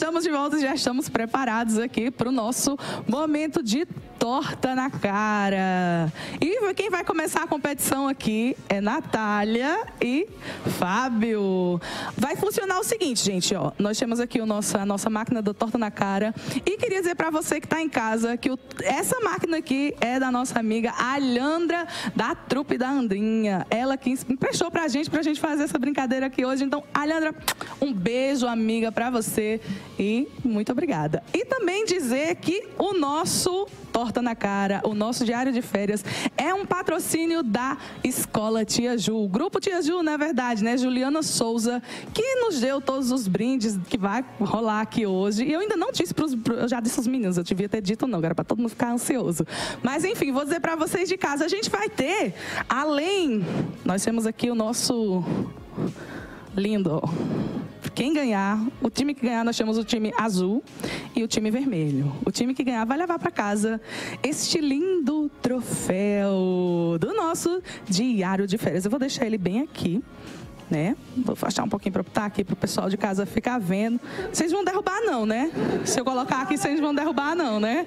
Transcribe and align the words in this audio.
Estamos 0.00 0.24
de 0.24 0.30
volta, 0.30 0.58
já 0.58 0.74
estamos 0.74 1.10
preparados 1.10 1.76
aqui 1.76 2.10
para 2.10 2.30
o 2.30 2.32
nosso 2.32 2.74
momento 3.06 3.62
de 3.62 3.86
torta 4.20 4.74
na 4.74 4.90
cara. 4.90 6.12
E 6.42 6.74
quem 6.74 6.90
vai 6.90 7.02
começar 7.02 7.42
a 7.42 7.46
competição 7.46 8.06
aqui 8.06 8.54
é 8.68 8.78
Natália 8.78 9.86
e 9.98 10.28
Fábio. 10.78 11.80
Vai 12.18 12.36
funcionar 12.36 12.78
o 12.78 12.84
seguinte, 12.84 13.24
gente, 13.24 13.54
ó. 13.54 13.72
Nós 13.78 13.98
temos 13.98 14.20
aqui 14.20 14.38
o 14.38 14.44
nosso, 14.44 14.76
a 14.76 14.84
nossa 14.84 15.08
máquina 15.08 15.40
da 15.40 15.54
torta 15.54 15.78
na 15.78 15.90
cara. 15.90 16.34
E 16.66 16.76
queria 16.76 17.00
dizer 17.00 17.14
para 17.14 17.30
você 17.30 17.60
que 17.60 17.66
está 17.66 17.80
em 17.80 17.88
casa 17.88 18.36
que 18.36 18.50
o, 18.50 18.58
essa 18.82 19.18
máquina 19.20 19.56
aqui 19.56 19.94
é 20.02 20.20
da 20.20 20.30
nossa 20.30 20.58
amiga 20.58 20.92
Alhandra, 20.92 21.88
da 22.14 22.34
trupe 22.34 22.76
da 22.76 22.90
Andrinha. 22.90 23.66
Ela 23.70 23.96
que 23.96 24.10
emprestou 24.28 24.70
pra 24.70 24.86
gente, 24.86 25.08
pra 25.08 25.22
gente 25.22 25.40
fazer 25.40 25.62
essa 25.62 25.78
brincadeira 25.78 26.26
aqui 26.26 26.44
hoje. 26.44 26.62
Então, 26.62 26.84
Alhandra, 26.92 27.34
um 27.80 27.90
beijo, 27.90 28.46
amiga, 28.46 28.92
para 28.92 29.08
você 29.08 29.62
e 29.98 30.28
muito 30.44 30.70
obrigada. 30.72 31.22
E 31.32 31.42
também 31.46 31.86
dizer 31.86 32.36
que 32.36 32.68
o 32.78 32.92
nosso 32.92 33.66
Torta 33.92 34.09
na 34.20 34.34
Cara, 34.34 34.80
o 34.84 34.94
nosso 34.94 35.24
diário 35.24 35.52
de 35.52 35.62
férias, 35.62 36.04
é 36.36 36.52
um 36.52 36.66
patrocínio 36.66 37.42
da 37.42 37.76
Escola 38.02 38.64
Tia 38.64 38.98
Ju. 38.98 39.16
O 39.16 39.28
grupo 39.28 39.60
Tia 39.60 39.80
Ju, 39.82 40.02
na 40.02 40.16
verdade, 40.16 40.64
né? 40.64 40.76
Juliana 40.76 41.22
Souza, 41.22 41.82
que 42.12 42.34
nos 42.36 42.58
deu 42.58 42.80
todos 42.80 43.12
os 43.12 43.28
brindes 43.28 43.78
que 43.88 43.98
vai 43.98 44.24
rolar 44.40 44.80
aqui 44.80 45.06
hoje. 45.06 45.44
E 45.44 45.52
eu 45.52 45.60
ainda 45.60 45.76
não 45.76 45.92
disse 45.92 46.12
para 46.12 46.24
os. 46.24 46.32
Eu 46.32 46.68
já 46.68 46.80
disse 46.80 46.98
aos 46.98 47.06
meninos, 47.06 47.36
eu 47.36 47.44
devia 47.44 47.68
ter 47.68 47.80
dito 47.80 48.06
não, 48.06 48.18
era 48.22 48.34
para 48.34 48.44
todo 48.44 48.58
mundo 48.58 48.70
ficar 48.70 48.92
ansioso. 48.92 49.46
Mas 49.82 50.04
enfim, 50.04 50.32
vou 50.32 50.44
dizer 50.44 50.60
para 50.60 50.74
vocês 50.74 51.08
de 51.08 51.16
casa, 51.16 51.44
a 51.44 51.48
gente 51.48 51.70
vai 51.70 51.88
ter, 51.88 52.34
além. 52.68 53.44
Nós 53.84 54.04
temos 54.04 54.26
aqui 54.26 54.50
o 54.50 54.54
nosso. 54.54 55.22
Lindo, 56.56 57.00
quem 58.00 58.14
ganhar, 58.14 58.58
o 58.80 58.88
time 58.88 59.12
que 59.12 59.26
ganhar, 59.26 59.44
nós 59.44 59.54
temos 59.58 59.76
o 59.76 59.84
time 59.84 60.10
azul 60.16 60.64
e 61.14 61.22
o 61.22 61.28
time 61.28 61.50
vermelho. 61.50 62.10
O 62.24 62.30
time 62.30 62.54
que 62.54 62.64
ganhar 62.64 62.82
vai 62.86 62.96
levar 62.96 63.18
para 63.18 63.30
casa 63.30 63.78
este 64.22 64.58
lindo 64.58 65.30
troféu 65.42 66.96
do 66.98 67.12
nosso 67.12 67.62
diário 67.86 68.46
de 68.46 68.56
férias. 68.56 68.86
Eu 68.86 68.90
vou 68.90 68.98
deixar 68.98 69.26
ele 69.26 69.36
bem 69.36 69.60
aqui. 69.60 70.02
Né? 70.70 70.96
Vou 71.14 71.34
afastar 71.34 71.62
um 71.62 71.68
pouquinho 71.68 71.92
para 71.92 72.00
estar 72.00 72.20
tá 72.22 72.26
aqui 72.26 72.42
para 72.42 72.54
o 72.54 72.56
pessoal 72.56 72.88
de 72.88 72.96
casa 72.96 73.26
ficar 73.26 73.58
vendo. 73.58 74.00
Vocês 74.32 74.50
vão 74.50 74.64
derrubar 74.64 75.02
não, 75.02 75.26
né? 75.26 75.52
Se 75.84 76.00
eu 76.00 76.04
colocar 76.04 76.40
aqui, 76.40 76.56
vocês 76.56 76.80
vão 76.80 76.94
derrubar 76.94 77.36
não, 77.36 77.60
né? 77.60 77.84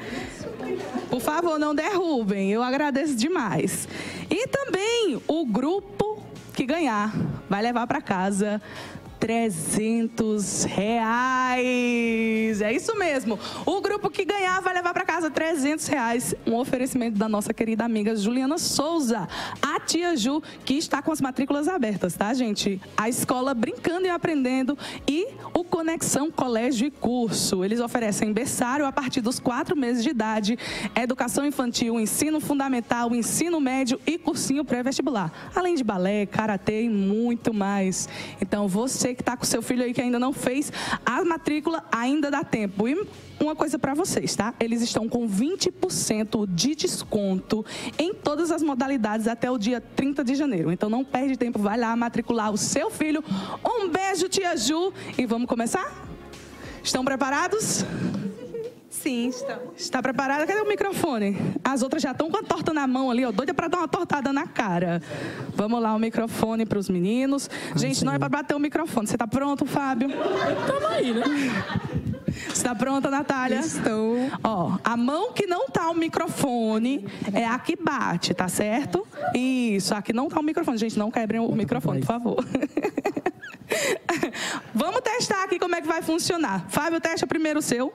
Por 1.10 1.22
favor, 1.22 1.58
não 1.58 1.74
derrubem. 1.74 2.52
Eu 2.52 2.62
agradeço 2.62 3.16
demais. 3.16 3.88
E 4.30 4.48
também 4.48 5.20
o 5.28 5.44
grupo 5.44 6.22
que 6.54 6.68
ganhar 6.68 7.12
vai 7.50 7.64
levar 7.64 7.88
para 7.88 8.00
casa 8.00 8.62
300 9.24 10.66
reais. 10.66 12.62
É 12.62 12.74
isso 12.74 12.94
mesmo. 12.98 13.40
O 13.66 13.80
grupo 13.80 14.10
que 14.10 14.26
ganhar 14.26 14.60
vai 14.60 14.74
levar 14.74 14.94
para 14.94 15.06
casa 15.06 15.32
300 15.32 15.88
reais. 15.88 16.36
Um 16.46 16.56
oferecimento 16.56 17.18
da 17.18 17.30
nossa 17.30 17.54
querida 17.54 17.86
amiga 17.86 18.18
Juliana 18.18 18.58
Souza, 18.58 19.26
a 19.62 19.80
tia 19.80 20.18
Ju, 20.18 20.44
que 20.66 20.74
está 20.74 21.02
com 21.02 21.10
as 21.10 21.22
matrículas 21.22 21.70
abertas, 21.70 22.16
tá, 22.16 22.34
gente? 22.34 22.82
A 22.98 23.08
escola 23.08 23.54
Brincando 23.54 24.08
e 24.08 24.10
Aprendendo 24.10 24.78
e 25.08 25.30
o 25.54 25.64
Conexão 25.64 26.30
Colégio 26.30 26.86
e 26.86 26.92
Curso. 26.92 27.64
Eles 27.64 27.80
oferecem 27.80 28.34
berçário 28.34 28.86
a 28.86 28.92
partir 28.92 29.22
dos 29.22 29.40
quatro 29.40 29.74
meses 29.74 30.04
de 30.04 30.10
idade, 30.10 30.60
educação 30.94 31.46
infantil, 31.46 31.98
ensino 31.98 32.42
fundamental, 32.42 33.16
ensino 33.16 33.62
médio 33.62 33.98
e 34.06 34.18
cursinho 34.18 34.66
pré-vestibular. 34.66 35.32
Além 35.56 35.76
de 35.76 35.84
balé, 35.84 36.26
karatê 36.26 36.82
e 36.84 36.90
muito 36.90 37.54
mais. 37.54 38.10
Então, 38.42 38.68
você 38.68 39.13
que 39.14 39.22
está 39.22 39.36
com 39.38 39.46
seu 39.46 39.62
filho 39.62 39.84
aí 39.84 39.94
que 39.94 40.02
ainda 40.02 40.20
não 40.20 40.34
fez 40.34 40.72
a 41.06 41.24
matrícula, 41.24 41.84
ainda 41.92 42.30
dá 42.30 42.44
tempo. 42.44 42.88
E 42.88 43.08
uma 43.40 43.56
coisa 43.56 43.78
para 43.78 43.94
vocês, 43.94 44.36
tá? 44.36 44.54
Eles 44.60 44.82
estão 44.82 45.08
com 45.10 45.28
20% 45.28 46.48
de 46.48 46.76
desconto 46.76 47.66
em 47.98 48.14
todas 48.14 48.52
as 48.52 48.62
modalidades 48.62 49.28
até 49.28 49.50
o 49.50 49.58
dia 49.58 49.82
30 49.82 50.24
de 50.24 50.36
janeiro. 50.36 50.72
Então 50.72 50.90
não 50.90 51.04
perde 51.04 51.38
tempo, 51.38 51.60
vai 51.60 51.78
lá 51.78 51.96
matricular 51.96 52.52
o 52.52 52.58
seu 52.58 52.90
filho. 52.90 53.24
Um 53.66 53.90
beijo, 53.90 54.30
tia 54.30 54.56
Ju, 54.56 54.94
e 55.18 55.26
vamos 55.26 55.48
começar? 55.48 56.04
Estão 56.84 57.04
preparados? 57.04 57.86
Sim, 59.04 59.28
estamos. 59.28 59.74
Está 59.76 60.02
preparada? 60.02 60.48
Cadê 60.48 60.62
o 60.62 60.66
microfone? 60.66 61.36
As 61.62 61.82
outras 61.82 62.02
já 62.02 62.12
estão 62.12 62.32
com 62.32 62.38
a 62.38 62.42
torta 62.42 62.74
na 62.74 62.88
mão 62.88 63.12
ali, 63.12 63.26
ó, 63.26 63.34
doida 63.34 63.54
para 63.54 63.68
dar 63.68 63.80
uma 63.80 63.88
tortada 63.88 64.32
na 64.32 64.48
cara. 64.48 65.02
Vamos 65.54 65.82
lá, 65.82 65.94
o 65.94 66.00
microfone 66.00 66.66
para 66.66 66.80
os 66.80 66.88
meninos. 66.88 67.50
Gente, 67.76 68.06
não 68.06 68.14
é 68.14 68.18
para 68.18 68.30
bater 68.30 68.56
o 68.56 68.60
microfone. 68.60 69.06
Você 69.06 69.16
está 69.16 69.28
pronto, 69.28 69.66
Fábio? 69.66 70.08
Estamos 70.10 70.86
aí, 70.86 71.14
né? 71.14 71.26
Está 72.48 72.74
pronta, 72.74 73.10
Natália? 73.10 73.60
Estou. 73.60 74.16
Ó, 74.42 74.78
a 74.82 74.96
mão 74.96 75.34
que 75.34 75.46
não 75.46 75.68
tá 75.68 75.90
o 75.90 75.94
microfone 75.94 77.06
é 77.34 77.46
a 77.46 77.60
que 77.60 77.76
bate, 77.76 78.34
tá 78.34 78.48
certo? 78.48 79.06
Isso, 79.36 79.94
a 79.94 80.02
que 80.02 80.14
não 80.14 80.30
tá 80.30 80.40
o 80.40 80.44
microfone. 80.44 80.78
Gente, 80.78 80.98
não 80.98 81.12
quebrem 81.12 81.42
o 81.42 81.52
microfone, 81.52 82.00
por 82.00 82.08
favor. 82.08 82.38
Vamos 84.74 85.02
testar 85.02 85.44
aqui 85.44 85.60
como 85.60 85.76
é 85.76 85.82
que 85.82 85.88
vai 85.88 86.02
funcionar. 86.02 86.68
Fábio, 86.70 87.02
testa 87.02 87.28
primeiro 87.28 87.60
o 87.60 87.62
seu. 87.62 87.92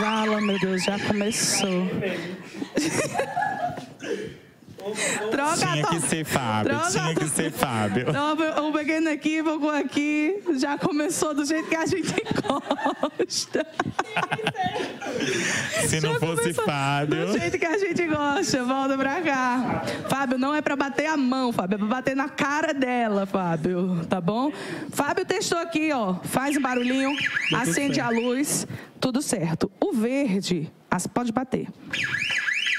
Vala, 0.00 0.40
meu 0.40 0.58
Deus, 0.58 0.82
já 0.82 0.98
começou. 0.98 1.86
Troca 5.30 5.56
tinha 5.56 5.86
que 5.86 6.00
ser 6.00 6.24
Fábio, 6.24 6.72
troca, 6.72 6.90
tinha 6.90 7.14
que 7.14 7.28
ser 7.28 7.50
Fábio. 7.52 8.06
Um 8.62 8.72
pequeno 8.72 9.08
equívoco 9.10 9.68
aqui 9.68 10.42
já 10.58 10.78
começou 10.78 11.34
do 11.34 11.44
jeito 11.44 11.68
que 11.68 11.76
a 11.76 11.86
gente 11.86 12.12
gosta. 12.42 13.66
Se 15.86 16.00
não 16.00 16.14
fosse 16.18 16.52
Fábio. 16.54 17.26
Do 17.26 17.38
jeito 17.38 17.58
que 17.58 17.66
a 17.66 17.78
gente 17.78 18.06
gosta, 18.06 18.64
volta 18.64 18.96
pra 18.96 19.20
cá. 19.22 19.82
Fábio, 20.08 20.38
não 20.38 20.54
é 20.54 20.60
pra 20.60 20.76
bater 20.76 21.06
a 21.06 21.16
mão, 21.16 21.52
Fábio, 21.52 21.76
é 21.76 21.78
pra 21.78 21.86
bater 21.86 22.16
na 22.16 22.28
cara 22.28 22.72
dela, 22.72 23.26
Fábio, 23.26 24.04
tá 24.08 24.20
bom? 24.20 24.52
Fábio 24.90 25.24
testou 25.24 25.58
aqui, 25.58 25.92
ó, 25.92 26.14
faz 26.22 26.56
um 26.56 26.60
barulhinho, 26.60 27.10
acende 27.54 28.00
a 28.00 28.08
luz, 28.10 28.66
tudo 29.00 29.22
certo. 29.22 29.70
O 29.80 29.92
verde, 29.92 30.70
pode 31.12 31.32
bater. 31.32 31.68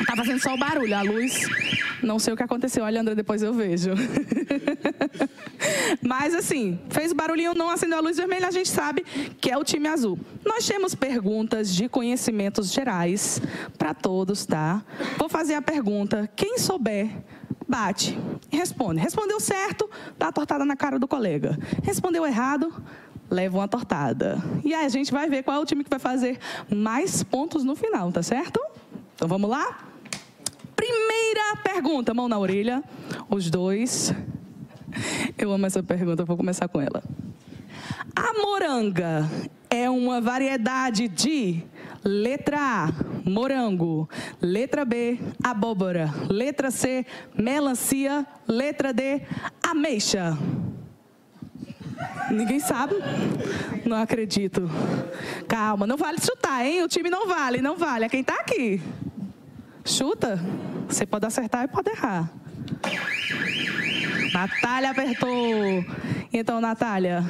Tá 0.06 0.16
fazendo 0.16 0.40
só 0.40 0.54
o 0.54 0.58
barulho, 0.58 0.96
a 0.96 1.02
luz. 1.02 1.48
Não 2.02 2.20
sei 2.20 2.34
o 2.34 2.38
que 2.38 2.44
aconteceu. 2.44 2.84
Olha, 2.84 3.02
André, 3.02 3.16
depois 3.16 3.44
eu 3.44 3.54
vejo. 3.54 3.92
Mas 6.02 6.34
assim, 6.34 6.80
fez 6.90 7.12
o 7.12 7.16
barulhinho, 7.16 7.54
não 7.54 7.70
acendeu 7.70 7.98
a 7.98 8.02
luz 8.02 8.18
vermelha, 8.18 8.48
a 8.48 8.52
gente 8.52 8.70
sabe 8.70 9.04
que 9.40 9.52
é 9.52 9.58
o 9.58 9.64
time 9.64 9.88
azul. 9.88 10.20
Nós 10.46 10.66
temos 10.66 10.96
perguntas 10.96 11.74
de 11.74 11.88
conhecimentos 11.88 12.72
gerais 12.72 13.42
para 13.78 13.94
todos, 13.94 14.46
tá? 14.46 14.84
Vou 15.18 15.30
fazer 15.30 15.54
a 15.54 15.62
pergunta. 15.62 16.30
Quem 16.36 16.58
souber 16.58 17.10
bate 17.68 18.18
e 18.52 18.58
responde. 18.58 19.00
Respondeu 19.00 19.40
certo, 19.40 19.90
dá 20.18 20.28
a 20.28 20.32
tortada 20.32 20.66
na 20.66 20.76
cara 20.76 21.00
do 21.00 21.08
colega. 21.08 21.58
Respondeu 21.84 22.26
errado, 22.26 22.74
leva 23.30 23.58
uma 23.58 23.68
tortada. 23.68 24.42
E 24.64 24.74
aí 24.74 24.86
a 24.86 24.90
gente 24.90 25.12
vai 25.12 25.30
ver 25.30 25.44
qual 25.44 25.58
é 25.58 25.60
o 25.60 25.66
time 25.66 25.84
que 25.84 25.90
vai 25.90 26.00
fazer 26.00 26.40
mais 26.70 27.24
pontos 27.24 27.64
no 27.64 27.76
final, 27.76 28.12
tá 28.12 28.22
certo? 28.22 28.60
Então 29.16 29.28
vamos 29.28 29.50
lá? 29.50 29.91
Primeira 30.82 31.58
pergunta, 31.64 32.12
mão 32.12 32.28
na 32.28 32.40
orelha, 32.40 32.84
os 33.30 33.52
dois. 33.52 34.12
Eu 35.38 35.52
amo 35.52 35.68
essa 35.68 35.84
pergunta, 35.84 36.26
vou 36.26 36.36
começar 36.36 36.68
com 36.68 36.82
ela. 36.82 37.04
A 38.16 38.34
moranga 38.42 39.30
é 39.70 39.88
uma 39.92 40.20
variedade 40.20 41.08
de 41.08 41.64
letra 42.04 42.58
A, 42.58 42.90
morango, 43.30 44.10
letra 44.42 44.84
B, 44.84 45.20
abóbora, 45.44 46.12
letra 46.28 46.72
C, 46.72 47.06
melancia, 47.38 48.26
letra 48.48 48.92
D, 48.92 49.22
ameixa. 49.62 50.36
Ninguém 52.32 52.60
sabe? 52.60 52.96
Não 53.86 53.98
acredito. 53.98 54.68
Calma, 55.48 55.86
não 55.86 55.96
vale 55.96 56.20
chutar, 56.20 56.66
hein? 56.66 56.82
O 56.82 56.88
time 56.88 57.12
não 57.12 57.28
vale, 57.28 57.62
não 57.62 57.78
vale. 57.78 58.06
É 58.06 58.10
quem 58.10 58.22
está 58.22 58.34
aqui. 58.34 58.82
Chuta. 59.86 60.40
Você 60.88 61.06
pode 61.06 61.26
acertar 61.26 61.64
e 61.64 61.68
pode 61.68 61.90
errar. 61.90 62.32
Natália 64.34 64.92
apertou. 64.92 65.86
Então, 66.32 66.62
Natália. 66.62 67.24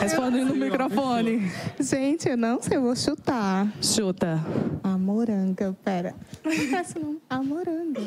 Responde 0.00 0.40
no 0.40 0.54
microfone. 0.54 1.50
Gente, 1.78 2.28
eu 2.28 2.36
não 2.36 2.60
sei, 2.62 2.76
eu 2.78 2.82
vou 2.82 2.96
chutar. 2.96 3.66
Chuta. 3.82 4.40
A 4.82 4.96
moranga, 4.96 5.76
pera. 5.84 6.14
Não 6.44 6.70
parece 6.70 6.98
não. 6.98 7.20
A 7.28 7.42
moranga. 7.42 8.02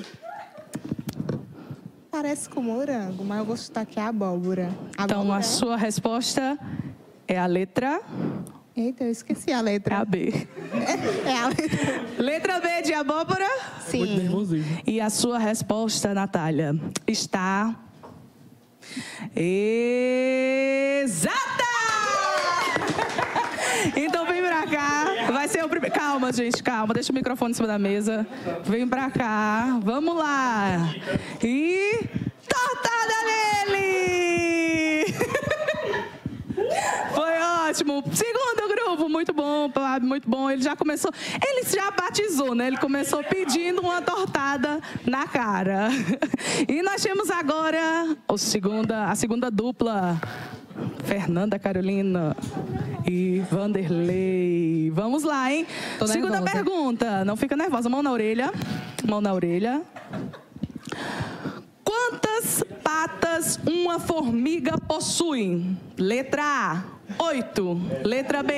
Parece 2.10 2.50
com 2.50 2.62
morango, 2.62 3.24
mas 3.24 3.38
eu 3.40 3.46
vou 3.46 3.56
chutar 3.56 3.82
aqui 3.82 4.00
a 4.00 4.08
abóbora. 4.08 4.72
abóbora. 4.98 5.04
Então, 5.04 5.32
a 5.32 5.42
sua 5.42 5.78
resposta 5.78 6.58
é 7.28 7.38
a 7.38 7.46
letra 7.46 8.02
Eita, 8.78 9.06
eu 9.06 9.12
esqueci 9.12 9.52
a 9.52 9.60
letra. 9.60 9.96
É 9.96 9.98
a 9.98 10.06
B. 10.06 10.48
É, 11.26 11.30
é 11.32 11.38
a 11.40 11.48
letra. 11.48 12.06
letra 12.20 12.60
B 12.60 12.82
de 12.84 12.94
abóbora? 12.94 13.48
Sim. 13.80 14.30
E 14.86 15.02
a 15.02 15.10
sua 15.10 15.40
resposta, 15.40 16.14
Natália, 16.14 16.76
está. 17.08 17.76
Exata! 19.36 21.38
Então 23.96 24.26
vem 24.26 24.42
pra 24.42 24.68
cá. 24.68 25.06
Vai 25.32 25.48
ser 25.48 25.64
o 25.64 25.70
primeiro. 25.70 25.96
Calma, 25.96 26.34
gente, 26.34 26.62
calma. 26.62 26.94
Deixa 26.94 27.12
o 27.12 27.16
microfone 27.16 27.52
em 27.52 27.54
cima 27.54 27.68
da 27.68 27.80
mesa. 27.80 28.28
Vem 28.66 28.88
pra 28.88 29.10
cá. 29.10 29.80
Vamos 29.82 30.16
lá. 30.16 30.94
E. 31.42 32.02
Tortada 32.48 33.70
nele! 33.70 35.06
Foi 37.16 37.38
ótimo. 37.78 38.04
Segundo 38.12 38.68
grupo, 38.76 39.10
muito 39.10 39.34
bom, 39.34 39.70
muito 40.02 40.30
bom. 40.30 40.50
Ele 40.50 40.62
já 40.62 40.76
começou. 40.76 41.12
Ele 41.46 41.64
já 41.64 41.92
batizou, 41.92 42.56
né? 42.56 42.68
Ele 42.68 42.78
começou 42.78 43.24
pedindo 43.24 43.82
uma 43.82 44.02
tortada 44.02 44.82
na 45.06 45.28
cara. 45.28 45.90
E 46.68 46.82
nós 46.82 47.02
temos 47.04 47.30
agora 47.30 48.18
o 48.28 48.38
segunda, 48.38 49.06
a 49.06 49.16
segunda 49.16 49.52
dupla. 49.52 50.20
Fernanda 51.06 51.58
Carolina 51.60 52.36
e 53.08 53.40
Vanderlei. 53.52 54.92
Vamos 54.92 55.24
lá, 55.24 55.52
hein? 55.52 55.66
Segunda 56.06 56.42
pergunta. 56.42 57.24
Não 57.26 57.36
fica 57.36 57.56
nervosa. 57.56 57.90
Mão 57.90 58.02
na 58.02 58.12
orelha. 58.12 58.52
Mão 59.08 59.22
na 59.22 59.34
orelha. 59.34 59.82
Quantas 61.84 62.64
patas 62.84 63.60
uma 63.66 64.00
formiga 64.00 64.78
possui? 64.80 65.78
Letra 65.98 66.44
A, 66.44 66.84
8. 67.18 67.82
Letra 68.04 68.44
B, 68.44 68.54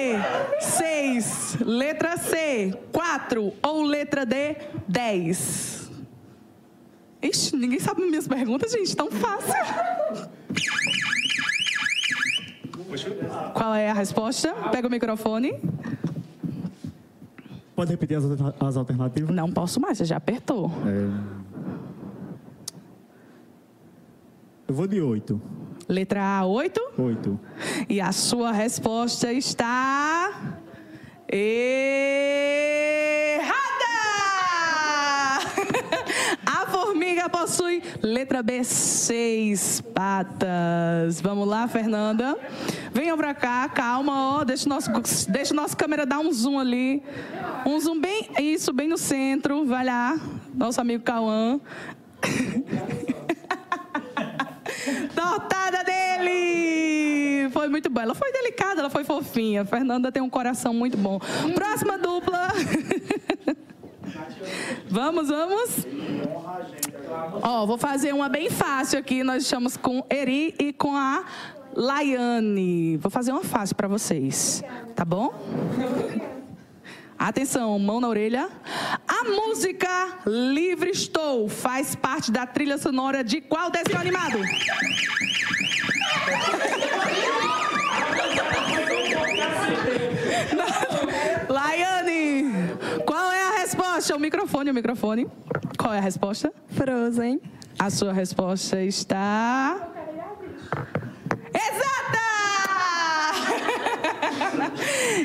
6. 0.60 1.58
Letra 1.66 2.18
C, 2.18 2.74
4. 2.92 3.54
Ou 3.62 3.84
letra 3.84 4.26
D, 4.26 4.56
10. 4.88 5.92
Ixi, 7.22 7.56
ninguém 7.56 7.80
sabe 7.80 8.02
minhas 8.02 8.28
perguntas, 8.28 8.72
gente. 8.72 8.96
Tão 8.96 9.12
fácil. 9.12 9.54
Qual 13.54 13.76
é 13.76 13.90
a 13.90 13.94
resposta? 13.94 14.54
Pega 14.72 14.88
o 14.88 14.92
microfone. 14.92 15.54
Pode 17.76 17.92
repetir 17.92 18.18
as, 18.18 18.24
as 18.60 18.78
alternativas? 18.78 19.34
Não 19.34 19.52
posso 19.52 19.80
mais, 19.80 19.98
você 19.98 20.06
já 20.06 20.18
apertou. 20.18 20.72
É... 20.86 21.50
Eu 24.68 24.74
vou 24.74 24.88
de 24.88 25.02
8. 25.02 25.42
Letra 25.90 26.24
A, 26.24 26.46
8? 26.46 26.80
8. 27.00 27.40
E 27.90 28.00
a 28.00 28.12
sua 28.12 28.52
resposta 28.52 29.34
está. 29.34 30.60
Errada! 31.28 31.50
A 36.46 36.68
formiga 36.68 37.28
possui, 37.28 37.82
letra 38.04 38.44
B, 38.44 38.64
seis 38.64 39.82
patas. 39.82 41.20
Vamos 41.22 41.48
lá, 41.48 41.68
Fernanda. 41.68 42.38
Venham 42.94 43.18
pra 43.18 43.34
cá, 43.34 43.68
calma, 43.70 44.38
ó. 44.38 44.44
Deixa 44.44 44.68
o 44.68 44.70
nosso, 44.70 44.92
deixa 45.32 45.54
o 45.54 45.58
nosso 45.58 45.76
câmera 45.76 46.06
dar 46.06 46.20
um 46.20 46.32
zoom 46.32 46.60
ali. 46.60 47.02
Um 47.66 47.80
zoom 47.80 48.00
bem, 48.00 48.30
isso, 48.40 48.72
bem 48.72 48.88
no 48.88 48.98
centro. 48.98 49.66
Vai 49.66 49.86
lá, 49.86 50.20
nosso 50.54 50.80
amigo 50.80 51.04
Cauã. 51.04 51.60
Tortada 55.16 55.84
dele! 55.84 57.50
Foi 57.52 57.68
muito 57.68 57.90
boa. 57.90 58.04
Ela 58.04 58.16
foi 58.16 58.32
delicada, 58.32 58.82
ela 58.82 58.90
foi 58.90 59.04
fofinha. 59.04 59.66
Fernanda 59.66 60.12
tem 60.12 60.22
um 60.22 60.30
coração 60.30 60.74
muito 60.74 60.98
bom. 60.98 61.20
Próxima 61.54 61.98
dupla. 61.98 62.50
vamos, 64.90 65.30
vamos. 65.30 65.88
Ó, 67.42 67.66
vou 67.66 67.78
fazer 67.78 68.14
uma 68.14 68.30
bem 68.30 68.50
fácil 68.50 69.00
aqui. 69.00 69.24
Nós 69.24 69.44
estamos 69.44 69.78
com 69.78 70.06
Eri 70.10 70.56
e 70.60 70.74
com 70.74 70.96
a 70.96 71.26
Laiane. 71.76 72.98
Vou 72.98 73.10
fazer 73.10 73.32
uma 73.32 73.44
fácil 73.44 73.76
para 73.76 73.88
vocês. 73.88 74.64
Tá 74.96 75.06
bom? 75.06 75.34
Atenção, 77.20 77.78
mão 77.78 78.00
na 78.00 78.08
orelha. 78.08 78.50
A 79.06 79.26
música 79.26 79.90
Livre 80.26 80.92
Estou 80.92 81.50
faz 81.50 81.94
parte 81.94 82.32
da 82.32 82.48
trilha 82.48 82.78
sonora 82.78 83.26
de 83.26 83.42
qual 83.42 83.70
desenho 83.70 84.00
animado? 84.00 84.40
Laiane, 91.50 92.46
qual 93.06 93.32
é 93.34 93.48
a 93.50 93.52
resposta? 93.60 94.16
O 94.16 94.20
microfone, 94.20 94.72
o 94.72 94.74
microfone. 94.74 95.28
Qual 95.78 95.94
é 95.94 95.98
a 95.98 96.02
resposta? 96.02 96.54
Frozen. 96.70 97.42
A 97.78 97.90
sua 97.90 98.14
resposta 98.14 98.82
está. 98.82 99.90
Exata! 101.54 102.20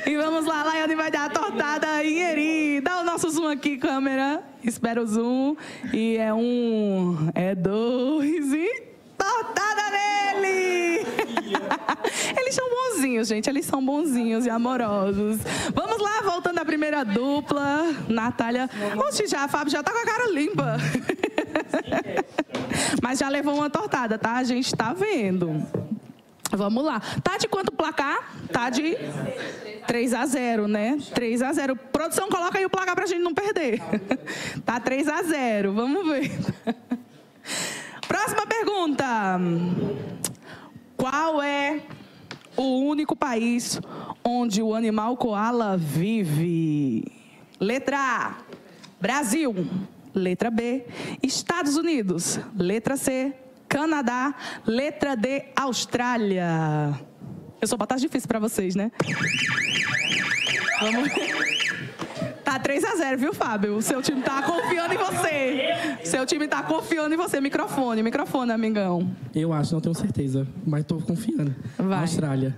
E 0.06 0.16
vamos 0.16 0.46
lá, 0.46 0.62
Laiane 0.62 0.94
vai 0.94 1.10
dar 1.10 1.26
a 1.26 1.30
tortada 1.30 2.04
em 2.04 2.20
Eri. 2.20 2.80
Dá 2.80 3.00
o 3.00 3.04
nosso 3.04 3.30
zoom 3.30 3.48
aqui, 3.48 3.76
câmera. 3.76 4.42
Espera 4.62 5.02
o 5.02 5.06
zoom. 5.06 5.56
E 5.92 6.16
é 6.16 6.32
um, 6.32 7.30
é 7.34 7.54
dois 7.54 8.52
e 8.52 8.82
tortada 9.16 9.82
nele! 9.90 11.06
Eles 12.38 12.54
são 12.54 12.68
bonzinhos, 12.68 13.28
gente. 13.28 13.48
Eles 13.48 13.66
são 13.66 13.84
bonzinhos 13.84 14.46
e 14.46 14.50
amorosos. 14.50 15.38
Vamos 15.74 16.00
lá, 16.00 16.22
voltando 16.22 16.58
à 16.58 16.64
primeira 16.64 17.04
dupla. 17.04 17.94
Natália. 18.08 18.68
Oxe, 19.06 19.26
já, 19.26 19.44
a 19.44 19.48
Fábio 19.48 19.70
já 19.70 19.82
tá 19.82 19.92
com 19.92 19.98
a 19.98 20.04
cara 20.04 20.30
limpa. 20.30 20.76
Mas 23.02 23.18
já 23.18 23.28
levou 23.28 23.54
uma 23.54 23.70
tortada, 23.70 24.18
tá? 24.18 24.36
A 24.36 24.44
gente 24.44 24.74
tá 24.74 24.92
vendo. 24.92 25.83
Vamos 26.52 26.84
lá. 26.84 27.00
Tá 27.22 27.36
de 27.36 27.48
quanto 27.48 27.72
placar? 27.72 28.32
Tá 28.52 28.70
de 28.70 28.96
3 29.86 30.14
a 30.14 30.26
0, 30.26 30.68
né? 30.68 30.98
3 31.14 31.42
a 31.42 31.52
0. 31.52 31.76
Produção, 31.76 32.28
coloca 32.28 32.58
aí 32.58 32.64
o 32.64 32.70
placar 32.70 32.94
pra 32.94 33.06
gente 33.06 33.22
não 33.22 33.34
perder. 33.34 33.80
Tá 34.64 34.80
3 34.80 35.08
a 35.08 35.22
0. 35.22 35.72
Vamos 35.72 36.06
ver. 36.06 36.30
Próxima 38.06 38.46
pergunta. 38.46 39.04
Qual 40.96 41.42
é 41.42 41.80
o 42.56 42.78
único 42.84 43.16
país 43.16 43.80
onde 44.24 44.62
o 44.62 44.74
animal 44.74 45.16
koala 45.16 45.76
vive? 45.76 47.04
Letra 47.60 47.98
A: 47.98 48.34
Brasil. 49.00 49.54
Letra 50.14 50.50
B: 50.50 50.86
Estados 51.22 51.76
Unidos. 51.76 52.38
Letra 52.56 52.96
C: 52.96 53.34
Canadá. 53.74 54.32
Letra 54.64 55.16
D, 55.16 55.46
Austrália. 55.56 56.94
Eu 57.60 57.66
sou 57.66 57.76
batata 57.76 58.00
difícil 58.00 58.28
para 58.28 58.38
vocês, 58.38 58.76
né? 58.76 58.92
Vamos. 60.80 61.10
Tá 62.44 62.56
3 62.60 62.84
a 62.84 62.94
0, 62.94 63.18
viu, 63.18 63.34
Fábio? 63.34 63.82
Seu 63.82 64.00
time 64.00 64.22
tá 64.22 64.42
confiando 64.42 64.94
em 64.94 64.96
você. 64.96 66.04
Seu 66.04 66.24
time 66.24 66.46
tá 66.46 66.62
confiando 66.62 67.14
em 67.14 67.16
você. 67.16 67.40
Microfone, 67.40 68.00
microfone, 68.00 68.52
amigão. 68.52 69.10
Eu 69.34 69.52
acho, 69.52 69.74
não 69.74 69.80
tenho 69.80 69.94
certeza, 69.94 70.46
mas 70.64 70.84
tô 70.84 70.98
confiando. 70.98 71.52
Vai. 71.76 72.02
Austrália. 72.02 72.56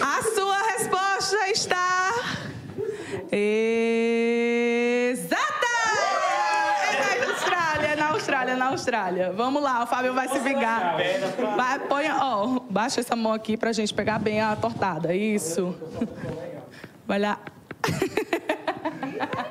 A 0.00 0.22
sua 0.22 0.62
resposta 0.76 1.48
está 1.48 1.80
exata! 3.30 3.69
Austrália. 8.70 9.32
Vamos 9.32 9.62
lá, 9.62 9.82
o 9.82 9.86
Fábio 9.86 10.14
vai 10.14 10.28
se 10.28 10.38
vingar. 10.38 10.96
Vai, 11.56 11.78
põe, 11.80 12.10
ó, 12.10 12.60
baixa 12.70 13.00
essa 13.00 13.14
mão 13.16 13.32
aqui 13.32 13.56
pra 13.56 13.72
gente 13.72 13.92
pegar 13.92 14.18
bem 14.18 14.40
a 14.40 14.56
tortada. 14.56 15.14
Isso. 15.14 15.76
Vai 17.06 17.18
lá. 17.18 17.38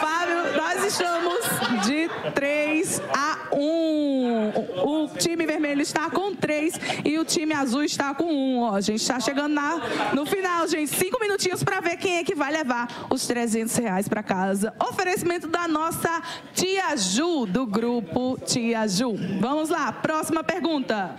Fábio, 0.00 0.56
nós 0.56 0.84
estamos 0.84 1.86
de 1.86 2.08
3 2.34 3.02
a 3.14 3.39
1. 3.52 4.84
O 4.84 5.08
time 5.16 5.46
vermelho 5.46 5.82
está 5.82 6.10
com 6.10 6.34
3 6.34 6.74
e 7.04 7.18
o 7.18 7.24
time 7.24 7.54
azul 7.54 7.82
está 7.82 8.14
com 8.14 8.32
1. 8.32 8.58
Ó, 8.60 8.74
a 8.74 8.80
gente 8.80 9.00
está 9.00 9.18
chegando 9.20 9.54
na, 9.54 10.12
no 10.14 10.26
final, 10.26 10.66
gente. 10.68 10.94
Cinco 10.94 11.18
minutinhos 11.20 11.62
para 11.62 11.80
ver 11.80 11.96
quem 11.96 12.18
é 12.18 12.24
que 12.24 12.34
vai 12.34 12.52
levar 12.52 13.06
os 13.10 13.26
300 13.26 13.74
reais 13.76 14.08
para 14.08 14.22
casa. 14.22 14.74
Oferecimento 14.80 15.46
da 15.46 15.66
nossa 15.66 16.22
tia 16.52 16.96
Ju, 16.96 17.46
do 17.46 17.66
grupo 17.66 18.38
Tia 18.44 18.86
Ju. 18.86 19.14
Vamos 19.40 19.68
lá, 19.68 19.92
próxima 19.92 20.42
pergunta. 20.42 21.16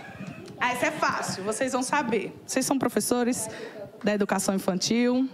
Ah, 0.58 0.72
essa 0.72 0.86
é 0.86 0.90
fácil, 0.92 1.42
vocês 1.42 1.72
vão 1.72 1.82
saber. 1.82 2.32
Vocês 2.46 2.64
são 2.64 2.78
professores 2.78 3.48
da 4.02 4.14
educação 4.14 4.54
infantil. 4.54 5.28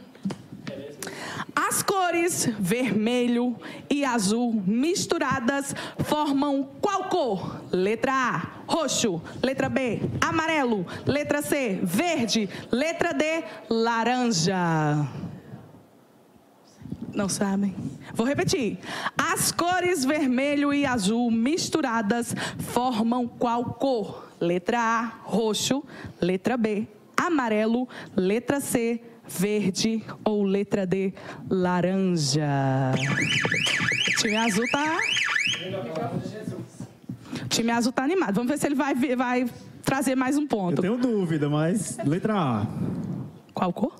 As 1.55 1.83
cores 1.83 2.47
vermelho 2.59 3.57
e 3.91 4.05
azul 4.05 4.63
misturadas 4.67 5.75
formam 6.05 6.69
qual 6.81 7.05
cor? 7.05 7.61
Letra 7.73 8.13
A, 8.13 8.63
roxo. 8.67 9.21
Letra 9.43 9.69
B, 9.69 10.01
amarelo. 10.21 10.87
Letra 11.07 11.43
C, 11.43 11.81
verde. 11.83 12.49
Letra 12.71 13.13
D, 13.13 13.45
laranja. 13.69 15.07
Não 17.15 17.29
sabem? 17.29 17.75
Vou 18.15 18.27
repetir. 18.27 18.79
As 19.17 19.51
cores 19.51 20.05
vermelho 20.05 20.73
e 20.73 20.87
azul 20.87 21.31
misturadas 21.31 22.35
formam 22.59 23.27
qual 23.27 23.65
cor? 23.65 24.29
Letra 24.41 24.79
A, 24.79 25.03
roxo. 25.25 25.83
Letra 26.21 26.57
B, 26.57 26.87
amarelo. 27.17 27.89
Letra 28.15 28.61
C, 28.61 29.03
verde. 29.29 30.03
Ou 30.25 30.43
letra 30.45 30.87
D, 30.87 31.13
laranja. 31.49 32.93
O 34.09 34.21
time 34.21 34.37
azul 34.37 34.65
tá. 34.71 34.99
O 37.45 37.49
time 37.49 37.71
azul 37.71 37.93
tá 37.93 38.05
animado. 38.05 38.35
Vamos 38.35 38.51
ver 38.51 38.59
se 38.59 38.67
ele 38.67 38.75
vai, 38.75 38.95
vai 39.17 39.47
trazer 39.85 40.15
mais 40.15 40.37
um 40.37 40.43
Eu 40.43 40.49
ponto. 40.49 40.83
tenho 40.83 40.97
dúvida, 40.97 41.49
mas 41.49 41.99
letra 42.05 42.35
A. 42.37 42.67
Qual 43.55 43.73
cor? 43.73 43.95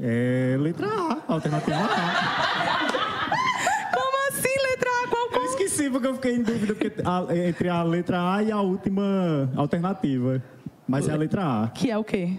É 0.00 0.56
letra 0.60 0.86
A, 0.86 1.32
alternativa 1.32 1.76
A. 1.76 2.88
Como 3.94 4.28
assim, 4.28 4.54
letra 4.70 4.90
A? 5.04 5.08
Qual 5.08 5.24
Eu 5.26 5.30
cor? 5.30 5.44
esqueci 5.44 5.90
porque 5.90 6.06
eu 6.06 6.14
fiquei 6.14 6.36
em 6.36 6.42
dúvida 6.42 6.74
porque 6.74 6.92
a- 7.04 7.26
entre 7.48 7.68
a 7.68 7.82
letra 7.82 8.34
A 8.36 8.42
e 8.42 8.52
a 8.52 8.60
última 8.60 9.50
alternativa. 9.56 10.42
Mas 10.86 11.08
é 11.08 11.12
a 11.12 11.16
letra 11.16 11.64
A. 11.64 11.68
Que 11.68 11.90
é 11.90 11.98
o 11.98 12.04
quê? 12.04 12.34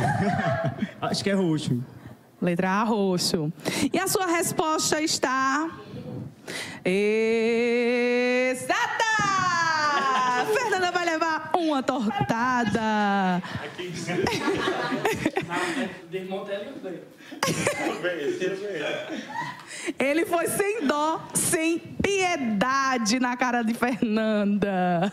Acho 1.00 1.24
que 1.24 1.30
é 1.30 1.34
roxo. 1.34 1.82
Letra 2.40 2.70
A, 2.70 2.84
roxo. 2.84 3.52
E 3.92 3.98
a 3.98 4.06
sua 4.06 4.26
resposta 4.26 5.00
está. 5.00 5.68
Exata! 6.84 8.76
Fernanda 10.54 10.92
vai 10.92 11.06
levar 11.06 11.50
uma 11.56 11.82
tortada. 11.82 13.42
Ele 19.98 20.26
foi 20.26 20.46
sem 20.48 20.86
dó, 20.86 21.26
sem 21.34 21.78
piedade 21.78 23.18
na 23.18 23.36
cara 23.36 23.62
de 23.62 23.74
Fernanda. 23.74 25.12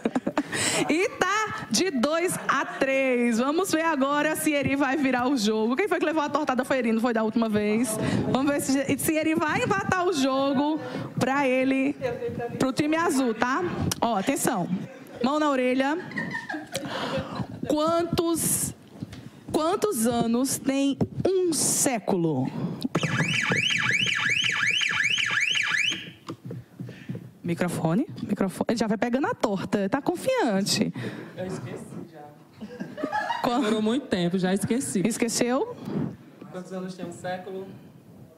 E 0.89 1.09
tá 1.09 1.67
de 1.69 1.91
2 1.91 2.39
a 2.47 2.65
3. 2.65 3.39
Vamos 3.39 3.71
ver 3.71 3.83
agora 3.83 4.35
se 4.35 4.51
Eri 4.51 4.75
vai 4.75 4.95
virar 4.97 5.27
o 5.27 5.37
jogo. 5.37 5.75
Quem 5.75 5.87
foi 5.87 5.99
que 5.99 6.05
levou 6.05 6.23
a 6.23 6.29
tortada 6.29 6.63
foi 6.63 6.77
Eri, 6.79 6.91
não 6.91 7.01
foi 7.01 7.13
da 7.13 7.23
última 7.23 7.49
vez. 7.49 7.97
Vamos 8.31 8.51
ver 8.51 8.61
se, 8.61 8.97
se 8.97 9.15
Eri 9.15 9.35
vai 9.35 9.63
empatar 9.63 10.05
o 10.05 10.13
jogo 10.13 10.79
pra 11.19 11.47
ele, 11.47 11.95
pro 12.59 12.71
time 12.71 12.95
azul, 12.95 13.33
tá? 13.33 13.63
Ó, 14.01 14.17
atenção. 14.17 14.69
Mão 15.23 15.39
na 15.39 15.49
orelha. 15.49 15.97
Quantos, 17.67 18.73
quantos 19.51 20.05
anos 20.05 20.57
tem 20.57 20.97
um 21.25 21.53
século? 21.53 22.47
Microfone, 27.43 28.07
microfone. 28.21 28.65
Ele 28.69 28.77
já 28.77 28.87
vai 28.87 28.97
pegando 28.97 29.27
a 29.27 29.33
torta, 29.33 29.89
tá 29.89 30.01
confiante. 30.01 30.93
Eu 31.35 31.45
esqueci 31.45 31.83
já. 32.11 32.23
Qua- 33.41 33.57
Demorou 33.57 33.81
muito 33.81 34.07
tempo, 34.07 34.37
já 34.39 34.53
esqueci. 34.53 35.01
Esqueceu? 35.05 35.75
Quantos 36.51 36.71
anos 36.71 36.95
tem 36.95 37.05
um 37.05 37.11
século? 37.11 37.67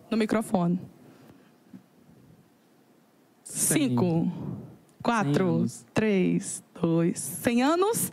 No 0.09 0.17
microfone. 0.17 0.79
Cem. 3.43 3.89
Cinco, 3.89 4.31
quatro, 5.03 5.65
três, 5.93 6.63
dois, 6.81 7.19
cem 7.19 7.62
anos? 7.62 8.12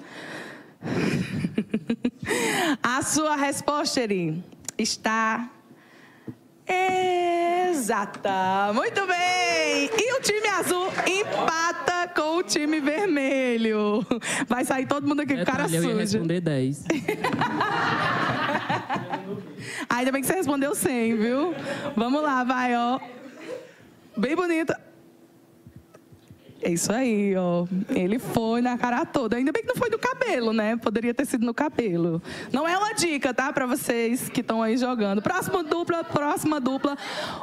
A 2.82 3.02
sua 3.02 3.37
resposta, 3.37 4.00
Eri, 4.00 4.42
está 4.76 5.49
exata. 7.71 8.73
Muito 8.75 9.07
bem! 9.07 9.91
E 9.99 10.19
o 10.19 10.21
time 10.21 10.49
azul 10.49 10.88
empata 11.07 12.09
com 12.14 12.38
o 12.38 12.43
time 12.43 12.81
vermelho. 12.81 14.05
Vai 14.49 14.64
sair 14.64 14.87
todo 14.87 15.07
mundo 15.07 15.21
aqui 15.23 15.37
com 15.37 15.45
cara 15.45 15.64
Detalhe, 15.64 15.76
eu 15.76 15.83
ia 15.83 15.88
suja. 15.91 16.00
responder 16.19 16.41
10. 16.41 16.85
Ainda 19.88 20.12
bem 20.12 20.21
que 20.21 20.26
você 20.26 20.35
respondeu 20.35 20.75
100, 20.75 21.17
viu? 21.17 21.55
Vamos 21.97 22.23
lá, 22.23 22.45
vai, 22.45 22.76
ó. 22.76 22.99
Bem 24.17 24.37
bonita. 24.37 24.79
Isso 26.73 26.93
aí, 26.93 27.35
ó. 27.37 27.67
Ele 27.91 28.19
foi 28.19 28.61
na 28.61 28.76
cara 28.79 29.05
toda. 29.05 29.37
Ainda 29.37 29.52
bem 29.52 29.62
que 29.62 29.69
não 29.69 29.76
foi 29.76 29.91
no 29.91 29.99
cabelo, 29.99 30.52
né? 30.52 30.76
Poderia 30.76 31.12
ter 31.12 31.26
sido 31.26 31.45
no 31.45 31.55
cabelo. 31.55 32.23
Não 32.52 32.67
é 32.67 32.76
uma 32.76 32.93
dica, 32.95 33.33
tá? 33.35 33.52
Pra 33.52 33.67
vocês 33.67 34.29
que 34.29 34.41
estão 34.41 34.62
aí 34.62 34.76
jogando. 34.76 35.21
Próxima 35.23 35.62
dupla, 35.62 36.02
próxima 36.05 36.61
dupla. 36.61 36.97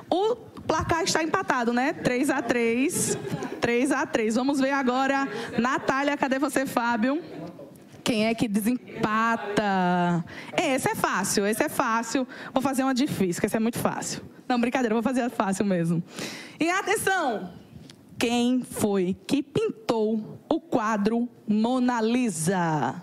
O 0.09 0.35
placar 0.35 1.03
está 1.03 1.23
empatado, 1.23 1.73
né? 1.73 1.93
3 1.93 2.29
a 2.29 2.41
3 2.41 3.17
3 3.59 3.91
a 3.91 4.05
3 4.05 4.35
Vamos 4.35 4.59
ver 4.59 4.71
agora. 4.71 5.27
Natália, 5.57 6.15
cadê 6.17 6.39
você, 6.39 6.65
Fábio? 6.65 7.21
Quem 8.03 8.25
é 8.25 8.33
que 8.33 8.47
desempata? 8.47 10.25
Esse 10.57 10.89
é 10.89 10.95
fácil, 10.95 11.45
esse 11.45 11.63
é 11.63 11.69
fácil. 11.69 12.27
Vou 12.51 12.61
fazer 12.61 12.83
uma 12.83 12.93
difícil, 12.93 13.39
que 13.39 13.45
esse 13.45 13.55
é 13.55 13.59
muito 13.59 13.77
fácil. 13.77 14.23
Não, 14.47 14.59
brincadeira, 14.59 14.95
vou 14.95 15.03
fazer 15.03 15.29
fácil 15.29 15.63
mesmo. 15.63 16.01
E 16.59 16.69
atenção! 16.71 17.58
Quem 18.19 18.63
foi 18.63 19.15
que 19.25 19.41
pintou 19.41 20.43
o 20.49 20.59
quadro 20.59 21.29
Mona 21.47 22.01
Lisa? 22.01 23.01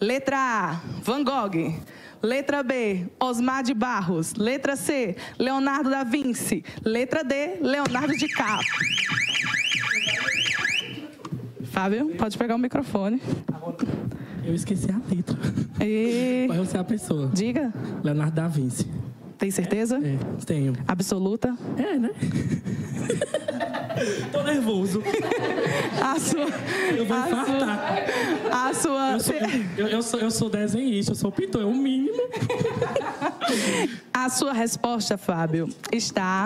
Letra 0.00 0.38
A, 0.38 0.80
Van 1.02 1.22
Gogh. 1.22 1.78
Letra 2.22 2.62
B, 2.62 3.06
Osmar 3.20 3.62
de 3.62 3.74
Barros. 3.74 4.32
Letra 4.32 4.74
C, 4.74 5.14
Leonardo 5.38 5.90
da 5.90 6.02
Vinci. 6.04 6.64
Letra 6.82 7.22
D, 7.22 7.58
Leonardo 7.60 8.16
DiCaprio. 8.16 8.66
Fábio, 11.64 12.16
pode 12.16 12.38
pegar 12.38 12.54
o 12.54 12.58
microfone. 12.58 13.20
Eu 14.42 14.54
esqueci 14.54 14.90
a 14.90 14.98
letra. 15.14 15.36
E... 15.84 16.46
Você 16.56 16.78
é 16.78 16.80
a 16.80 16.84
pessoa. 16.84 17.30
Diga, 17.34 17.74
Leonardo 18.02 18.34
da 18.34 18.48
Vinci. 18.48 18.88
Tem 19.38 19.50
certeza? 19.50 19.98
É, 19.98 20.16
tenho. 20.44 20.74
Absoluta? 20.86 21.56
É, 21.76 21.98
né? 21.98 22.10
Tô 24.30 24.42
nervoso. 24.42 25.02
A 26.02 26.18
sua. 26.20 26.46
Eu 26.94 27.06
vou 27.06 27.16
a 27.16 27.28
infartar. 27.28 28.04
sua, 28.74 28.74
a 28.74 28.74
sua. 28.74 29.12
Eu 29.12 29.20
sou, 29.20 29.34
eu, 29.76 29.88
eu 29.88 30.02
sou, 30.02 30.20
eu 30.20 30.30
sou 30.30 30.50
desenhista, 30.50 31.12
eu 31.12 31.16
sou 31.16 31.32
pintor, 31.32 31.62
é 31.62 31.64
o 31.64 31.72
mínimo. 31.74 32.20
A 34.12 34.28
sua 34.28 34.52
resposta, 34.52 35.16
Fábio, 35.16 35.68
está. 35.92 36.44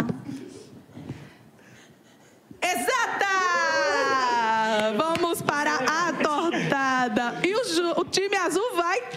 Exata! 2.62 3.26
Vamos 4.96 5.40
para 5.42 5.74
a 5.76 6.12
tortada. 6.12 7.40
E 7.42 7.52
o, 7.54 7.60
o 8.00 8.04
time 8.04 8.36
azul 8.36 8.76
vai. 8.76 9.00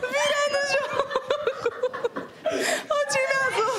Virando 0.00 0.58
o 0.58 0.66
jogo. 0.72 1.02
O 2.90 3.06
time 3.08 3.34
azul 3.46 3.72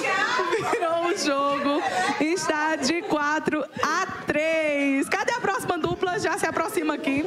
virou 0.72 1.06
o 1.06 1.18
jogo. 1.18 1.82
Está 2.22 2.76
de 2.76 3.02
4 3.04 3.64
a 3.82 4.06
3. 4.26 5.08
Cadê 5.10 5.34
a 5.34 5.40
próxima 5.40 5.78
dupla? 5.78 6.09
Já 6.22 6.38
se 6.38 6.46
aproxima 6.46 6.94
aqui. 6.96 7.26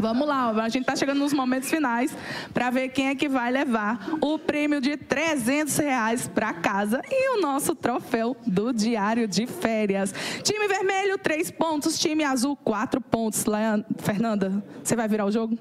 Vamos 0.00 0.26
lá, 0.28 0.50
a 0.50 0.68
gente 0.68 0.84
tá 0.84 0.94
chegando 0.96 1.18
nos 1.18 1.32
momentos 1.32 1.68
finais 1.68 2.14
para 2.54 2.70
ver 2.70 2.88
quem 2.90 3.08
é 3.08 3.14
que 3.14 3.28
vai 3.28 3.50
levar 3.50 4.10
o 4.20 4.38
prêmio 4.38 4.80
de 4.80 4.96
300 4.96 5.76
reais 5.76 6.28
para 6.28 6.52
casa 6.54 7.02
e 7.10 7.36
o 7.36 7.40
nosso 7.40 7.74
troféu 7.74 8.36
do 8.46 8.72
Diário 8.72 9.26
de 9.26 9.46
Férias. 9.46 10.14
Time 10.42 10.68
vermelho, 10.68 11.18
três 11.18 11.50
pontos. 11.50 11.98
Time 11.98 12.24
azul, 12.24 12.56
quatro 12.56 13.00
pontos. 13.00 13.44
Lean- 13.44 13.84
Fernanda, 13.98 14.62
você 14.82 14.94
vai 14.96 15.08
virar 15.08 15.24
o 15.26 15.30
jogo? 15.32 15.58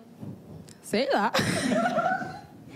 Sei 0.81 1.09
lá. 1.11 1.31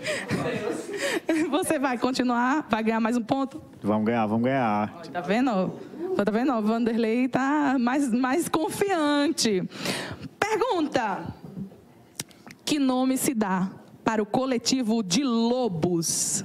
Você 1.50 1.78
vai 1.78 1.98
continuar? 1.98 2.66
Vai 2.68 2.82
ganhar 2.82 3.00
mais 3.00 3.16
um 3.16 3.22
ponto? 3.22 3.62
Vamos 3.82 4.04
ganhar, 4.06 4.26
vamos 4.26 4.44
ganhar. 4.44 4.92
Tá 5.12 5.20
vendo? 5.20 5.70
Tá 6.16 6.30
vendo? 6.30 6.52
O 6.52 6.62
Vanderlei 6.62 7.28
tá 7.28 7.76
mais, 7.78 8.12
mais 8.12 8.48
confiante. 8.48 9.62
Pergunta: 10.38 11.34
Que 12.64 12.78
nome 12.78 13.16
se 13.16 13.34
dá 13.34 13.70
para 14.04 14.22
o 14.22 14.26
coletivo 14.26 15.02
de 15.02 15.22
lobos? 15.22 16.44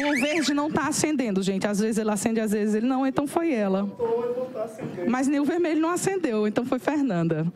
O 0.00 0.20
verde 0.20 0.54
não 0.54 0.68
está 0.68 0.86
acendendo, 0.86 1.42
gente. 1.42 1.66
Às 1.66 1.80
vezes 1.80 1.98
ele 1.98 2.10
acende, 2.10 2.40
às 2.40 2.52
vezes 2.52 2.74
ele 2.76 2.86
não, 2.86 3.04
então 3.04 3.26
foi 3.26 3.52
ela. 3.52 3.88
Mas 5.08 5.26
nem 5.26 5.40
o 5.40 5.44
vermelho 5.44 5.80
não 5.80 5.90
acendeu, 5.90 6.46
então 6.46 6.64
foi 6.64 6.78
Fernanda. 6.78 7.52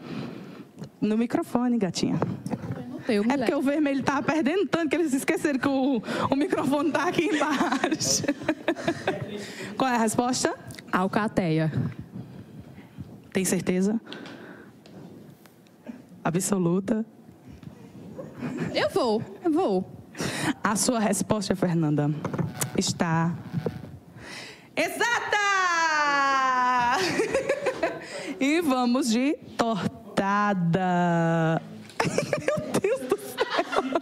No 1.00 1.16
microfone, 1.16 1.78
gatinha. 1.78 2.19
Me 3.09 3.17
É 3.33 3.37
porque 3.37 3.55
o 3.55 3.63
vermelho 3.63 4.03
tava 4.03 4.23
perdendo 4.23 4.67
tanto 4.67 4.89
que 4.91 4.97
eles 4.97 5.13
esqueceram 5.13 5.59
que 5.59 5.69
o, 5.69 6.03
o 6.31 6.37
microfone 6.37 6.91
tá 6.91 7.09
aqui 7.09 7.25
embaixo. 7.27 8.23
Qual 9.77 9.91
é 9.91 9.97
a 9.97 9.99
resposta? 9.99 10.55
Alcateia. 10.91 11.73
Tem 13.33 13.45
certeza? 13.45 14.01
Absoluta. 16.23 17.05
Eu 18.75 18.89
vou, 18.91 19.23
eu 19.45 19.51
vou. 19.51 20.03
A 20.63 20.77
sua 20.77 20.99
resposta, 21.01 21.57
Fernanda, 21.57 22.11
está 22.77 23.35
exata! 24.77 25.39
e 28.39 28.61
vamos 28.61 29.09
de 29.09 29.35
tortada. 29.57 30.03
Meu. 32.05 32.72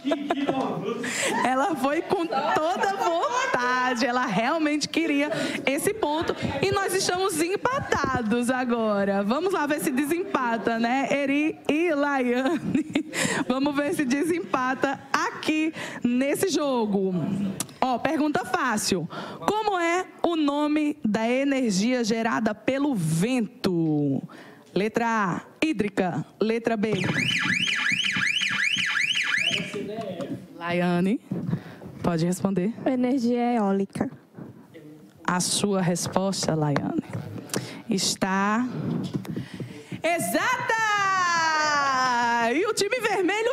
Ela 1.45 1.75
foi 1.75 2.01
com 2.01 2.25
toda 2.25 2.93
vontade. 2.97 4.05
Ela 4.05 4.25
realmente 4.25 4.87
queria 4.87 5.29
esse 5.65 5.93
ponto. 5.93 6.35
E 6.61 6.71
nós 6.71 6.93
estamos 6.93 7.41
empatados 7.41 8.49
agora. 8.49 9.23
Vamos 9.23 9.53
lá 9.53 9.65
ver 9.65 9.79
se 9.79 9.91
desempata, 9.91 10.79
né? 10.79 11.07
Eri 11.11 11.59
e 11.67 11.93
Laiane. 11.93 12.85
Vamos 13.47 13.75
ver 13.75 13.93
se 13.93 14.05
desempata 14.05 14.99
aqui 15.11 15.73
nesse 16.03 16.49
jogo. 16.49 17.13
Ó, 17.79 17.97
pergunta 17.97 18.45
fácil. 18.45 19.09
Como 19.45 19.77
é 19.77 20.05
o 20.23 20.35
nome 20.35 20.97
da 21.03 21.27
energia 21.29 22.03
gerada 22.03 22.53
pelo 22.53 22.93
vento? 22.95 24.21
Letra 24.73 25.07
A, 25.07 25.41
hídrica. 25.61 26.25
Letra 26.39 26.77
B. 26.77 26.93
Laiane, 30.61 31.19
pode 32.03 32.23
responder. 32.23 32.71
Energia 32.85 33.55
eólica. 33.55 34.11
A 35.25 35.39
sua 35.39 35.81
resposta, 35.81 36.53
Laiane, 36.53 37.01
está 37.89 38.63
exata! 40.03 40.75
E 42.53 42.63
o 42.67 42.73
time 42.75 42.99
vermelho. 42.99 43.50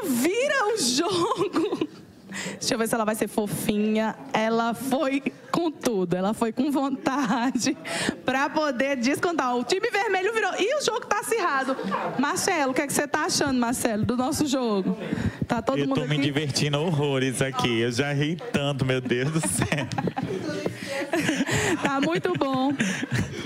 Deixa 2.69 2.75
eu 2.75 2.79
ver 2.81 2.89
se 2.89 2.95
ela 2.95 3.05
vai 3.07 3.15
ser 3.15 3.29
fofinha. 3.29 4.15
Ela 4.31 4.75
foi 4.75 5.23
com 5.51 5.71
tudo, 5.71 6.15
ela 6.15 6.35
foi 6.35 6.53
com 6.53 6.71
vontade 6.71 7.75
para 8.27 8.51
poder 8.51 8.97
descontar. 8.97 9.57
O 9.57 9.65
time 9.65 9.89
vermelho 9.89 10.35
virou. 10.35 10.53
E 10.59 10.77
o 10.77 10.85
jogo 10.85 11.07
tá 11.07 11.21
acirrado. 11.21 11.75
Marcelo, 12.19 12.73
o 12.73 12.75
que, 12.75 12.83
é 12.83 12.87
que 12.87 12.93
você 12.93 13.09
tá 13.09 13.25
achando, 13.25 13.59
Marcelo, 13.59 14.05
do 14.05 14.19
nosso 14.19 14.47
jogo? 14.47 14.99
Tá 15.47 15.63
todo 15.63 15.79
eu 15.79 15.87
mundo 15.87 16.03
tô 16.03 16.07
me 16.07 16.17
aqui? 16.17 16.25
divertindo 16.25 16.79
horrores 16.79 17.41
aqui. 17.41 17.81
Eu 17.81 17.91
já 17.91 18.13
ri 18.13 18.37
tanto, 18.53 18.85
meu 18.85 19.01
Deus 19.01 19.31
do 19.31 19.41
céu. 19.41 19.67
Tá 21.83 22.01
muito 22.01 22.33
bom. 22.35 22.73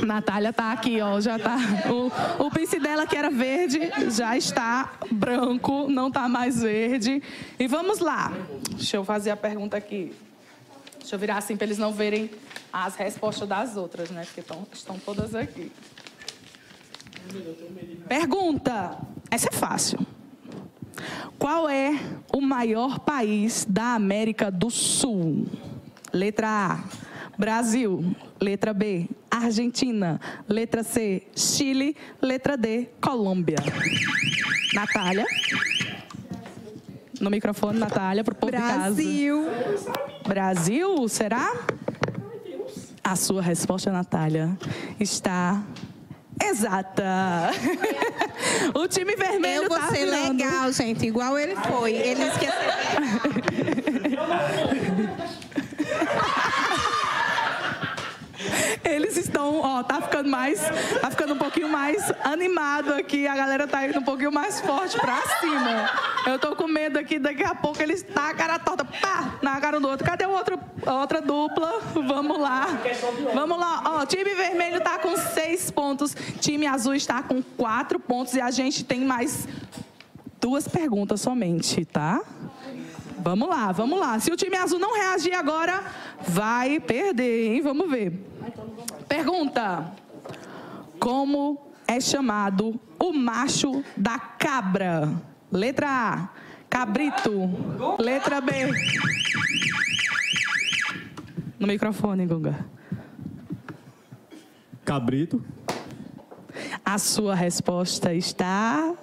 Natália 0.04 0.52
tá 0.52 0.72
aqui, 0.72 1.00
ó. 1.00 1.20
Já 1.20 1.38
tá. 1.38 1.56
O, 1.90 2.46
o 2.46 2.50
pince 2.50 2.78
dela, 2.78 3.06
que 3.06 3.16
era 3.16 3.30
verde, 3.30 3.80
já 4.10 4.36
está 4.36 4.92
branco, 5.10 5.88
não 5.88 6.10
tá 6.10 6.28
mais 6.28 6.62
verde. 6.62 7.22
E 7.58 7.66
vamos 7.66 7.98
lá. 7.98 8.32
Deixa 8.70 8.96
eu 8.96 9.04
fazer 9.04 9.30
a 9.30 9.36
pergunta 9.36 9.76
aqui. 9.76 10.14
Deixa 10.98 11.14
eu 11.14 11.18
virar 11.18 11.38
assim 11.38 11.56
para 11.56 11.66
eles 11.66 11.78
não 11.78 11.92
verem 11.92 12.30
as 12.72 12.94
respostas 12.96 13.48
das 13.48 13.76
outras, 13.76 14.10
né? 14.10 14.24
Porque 14.24 14.42
tão, 14.42 14.66
estão 14.72 14.98
todas 14.98 15.34
aqui. 15.34 15.70
Pergunta. 18.08 18.98
Essa 19.30 19.48
é 19.48 19.52
fácil. 19.52 19.98
Qual 21.38 21.68
é 21.68 21.98
o 22.32 22.40
maior 22.40 23.00
país 23.00 23.66
da 23.68 23.94
América 23.94 24.50
do 24.50 24.70
Sul? 24.70 25.46
Letra 26.12 26.48
A, 26.48 26.84
Brasil. 27.38 28.14
Letra 28.40 28.72
B, 28.72 29.08
Argentina. 29.30 30.20
Letra 30.48 30.82
C, 30.82 31.22
Chile. 31.34 31.96
Letra 32.20 32.56
D, 32.56 32.88
Colômbia. 33.00 33.58
Natália. 34.74 35.24
No 37.20 37.30
microfone, 37.30 37.78
Natália, 37.78 38.24
para 38.24 38.32
o 38.32 38.36
povo 38.36 38.50
Brasil. 38.50 39.44
de 39.44 39.48
casa. 39.48 39.92
Brasil, 40.26 41.08
será? 41.08 41.54
A 43.04 43.16
sua 43.16 43.42
resposta, 43.42 43.92
Natália, 43.92 44.56
está 44.98 45.62
exata. 46.42 47.50
o 48.74 48.88
time 48.88 49.14
vermelho 49.14 49.64
Eu 49.64 49.68
vou 49.68 49.78
tá 49.78 49.88
ser 49.88 50.06
virando. 50.06 50.38
legal, 50.38 50.72
gente, 50.72 51.06
igual 51.06 51.38
ele 51.38 51.54
foi. 51.56 51.92
Ele 51.92 52.22
esqueceu. 52.24 52.52
Eles 58.84 59.16
estão, 59.16 59.60
ó, 59.60 59.82
tá 59.82 60.00
ficando 60.00 60.28
mais, 60.28 60.60
tá 61.00 61.10
ficando 61.10 61.34
um 61.34 61.38
pouquinho 61.38 61.68
mais 61.68 62.12
animado 62.24 62.92
aqui. 62.94 63.26
A 63.26 63.34
galera 63.34 63.66
tá 63.66 63.86
indo 63.86 63.98
um 63.98 64.04
pouquinho 64.04 64.32
mais 64.32 64.60
forte 64.60 64.98
pra 64.98 65.20
cima. 65.40 65.90
Eu 66.26 66.38
tô 66.38 66.54
com 66.54 66.66
medo 66.66 66.98
aqui, 66.98 67.18
daqui 67.18 67.42
a 67.42 67.54
pouco 67.54 67.82
eles 67.82 68.02
tá 68.02 68.30
a 68.30 68.34
cara 68.34 68.58
torta, 68.58 68.84
pá, 68.84 69.38
na 69.42 69.60
cara 69.60 69.80
do 69.80 69.88
outro. 69.88 70.06
Cadê 70.06 70.26
o 70.26 70.30
outro, 70.30 70.58
a 70.86 70.94
outra 71.00 71.20
dupla? 71.20 71.80
Vamos 71.94 72.38
lá. 72.38 72.66
Vamos 73.34 73.58
lá, 73.58 73.82
ó, 73.84 74.06
time 74.06 74.34
vermelho 74.34 74.80
tá 74.80 74.98
com 74.98 75.16
seis 75.16 75.70
pontos, 75.70 76.14
time 76.40 76.66
azul 76.66 76.94
está 76.94 77.22
com 77.22 77.42
quatro 77.42 77.98
pontos 77.98 78.34
e 78.34 78.40
a 78.40 78.50
gente 78.50 78.84
tem 78.84 79.00
mais 79.00 79.46
duas 80.40 80.66
perguntas 80.66 81.20
somente, 81.20 81.84
tá? 81.84 82.20
Vamos 83.18 83.48
lá, 83.48 83.70
vamos 83.70 84.00
lá. 84.00 84.18
Se 84.18 84.32
o 84.32 84.36
time 84.36 84.56
azul 84.56 84.80
não 84.80 84.94
reagir 84.94 85.32
agora, 85.32 85.84
vai 86.26 86.80
perder, 86.80 87.52
hein? 87.52 87.60
Vamos 87.62 87.88
ver. 87.88 88.12
Pergunta: 89.08 89.92
Como 90.98 91.72
é 91.86 92.00
chamado 92.00 92.80
o 92.98 93.12
macho 93.12 93.84
da 93.96 94.18
cabra? 94.18 95.12
Letra 95.50 95.88
A, 95.88 96.28
cabrito. 96.68 97.32
Letra 97.98 98.40
B. 98.40 98.52
No 101.58 101.66
microfone, 101.66 102.26
Guga. 102.26 102.66
Cabrito. 104.84 105.44
A 106.84 106.98
sua 106.98 107.34
resposta 107.34 108.12
está 108.12 108.94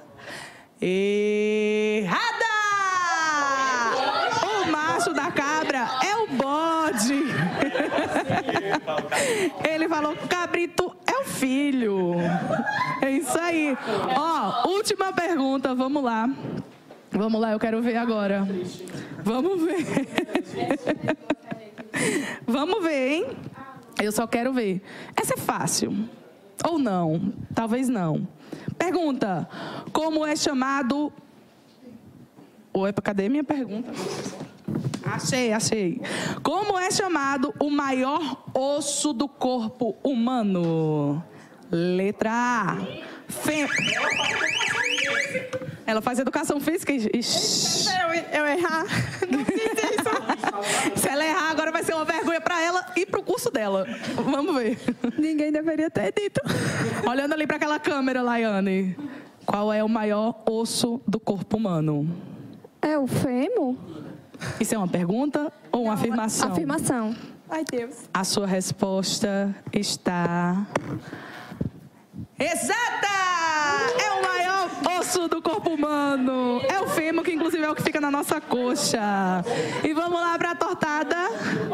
errada! 0.81 2.19
O 4.43 4.71
macho 4.71 5.13
da 5.13 5.31
cabra 5.31 5.87
é 6.03 6.15
o 6.17 6.27
bode. 6.27 7.23
Ele 9.67 9.87
falou: 9.87 10.15
cabrito 10.27 10.95
é 11.05 11.19
o 11.19 11.25
filho. 11.25 12.15
É 13.01 13.11
isso 13.11 13.37
aí. 13.39 13.77
Ó, 14.17 14.69
última 14.69 15.13
pergunta, 15.13 15.73
vamos 15.73 16.03
lá. 16.03 16.29
Vamos 17.11 17.41
lá, 17.41 17.51
eu 17.51 17.59
quero 17.59 17.81
ver 17.81 17.97
agora. 17.97 18.47
Vamos 19.23 19.61
ver. 19.63 19.85
Vamos 22.47 22.83
ver, 22.83 23.11
hein? 23.11 23.25
Eu 24.01 24.11
só 24.11 24.25
quero 24.25 24.53
ver. 24.53 24.81
Essa 25.15 25.33
é 25.33 25.37
fácil. 25.37 26.07
Ou 26.67 26.79
não? 26.79 27.33
Talvez 27.53 27.89
não. 27.89 28.27
Pergunta: 28.77 29.49
Como 29.91 30.25
é 30.25 30.35
chamado. 30.35 31.11
Oi, 32.71 32.93
cadê 32.93 33.27
minha 33.27 33.43
pergunta? 33.43 33.91
Achei, 35.13 35.53
achei. 35.53 36.01
Como 36.43 36.77
é 36.77 36.91
chamado 36.91 37.53
o 37.59 37.69
maior 37.69 38.43
osso 38.53 39.13
do 39.13 39.27
corpo 39.27 39.95
humano? 40.03 41.23
Letra 41.71 42.31
A. 42.31 42.77
Fê... 43.27 43.67
Ela 45.85 46.01
faz 46.01 46.19
educação 46.19 46.59
física 46.59 46.93
e. 46.93 46.97
Eu, 46.97 48.39
eu 48.39 48.45
errar. 48.45 48.85
Não 49.29 49.43
fiz 49.43 49.57
isso. 49.57 51.01
Se 51.01 51.09
ela 51.09 51.25
errar, 51.25 51.49
agora 51.49 51.71
vai 51.71 51.83
ser 51.83 51.95
uma 51.95 52.05
vergonha 52.05 52.39
para 52.39 52.61
ela 52.61 52.85
e 52.95 53.05
pro 53.05 53.23
curso 53.23 53.49
dela. 53.49 53.87
Vamos 54.15 54.55
ver. 54.55 54.77
Ninguém 55.17 55.51
deveria 55.51 55.89
ter 55.89 56.13
dito. 56.13 56.41
Olhando 57.09 57.33
ali 57.33 57.47
para 57.47 57.55
aquela 57.55 57.79
câmera, 57.79 58.21
Laiane. 58.21 58.95
Qual 59.45 59.73
é 59.73 59.83
o 59.83 59.89
maior 59.89 60.43
osso 60.47 61.01
do 61.07 61.19
corpo 61.19 61.57
humano? 61.57 62.07
É 62.83 62.95
o 62.97 63.07
fêmur? 63.07 63.75
Isso 64.59 64.75
é 64.75 64.77
uma 64.77 64.87
pergunta 64.87 65.51
ou 65.71 65.83
uma 65.85 65.93
afirmação? 65.93 66.51
Afirmação. 66.51 67.15
Ai, 67.49 67.63
Deus. 67.69 67.95
A 68.13 68.23
sua 68.23 68.45
resposta 68.45 69.55
está. 69.73 70.67
Exata! 72.37 73.07
É 73.99 74.11
o 74.11 74.21
maior 74.21 74.69
osso 74.99 75.27
do 75.27 75.41
corpo 75.41 75.71
humano. 75.71 76.61
É 76.69 76.79
o 76.79 76.87
fêmur, 76.87 77.23
que 77.23 77.31
inclusive 77.31 77.63
é 77.63 77.69
o 77.69 77.75
que 77.75 77.81
fica 77.81 77.99
na 77.99 78.11
nossa 78.11 78.39
coxa. 78.39 79.43
E 79.83 79.93
vamos 79.93 80.19
lá 80.19 80.37
pra 80.37 80.53
tortada. 80.53 81.15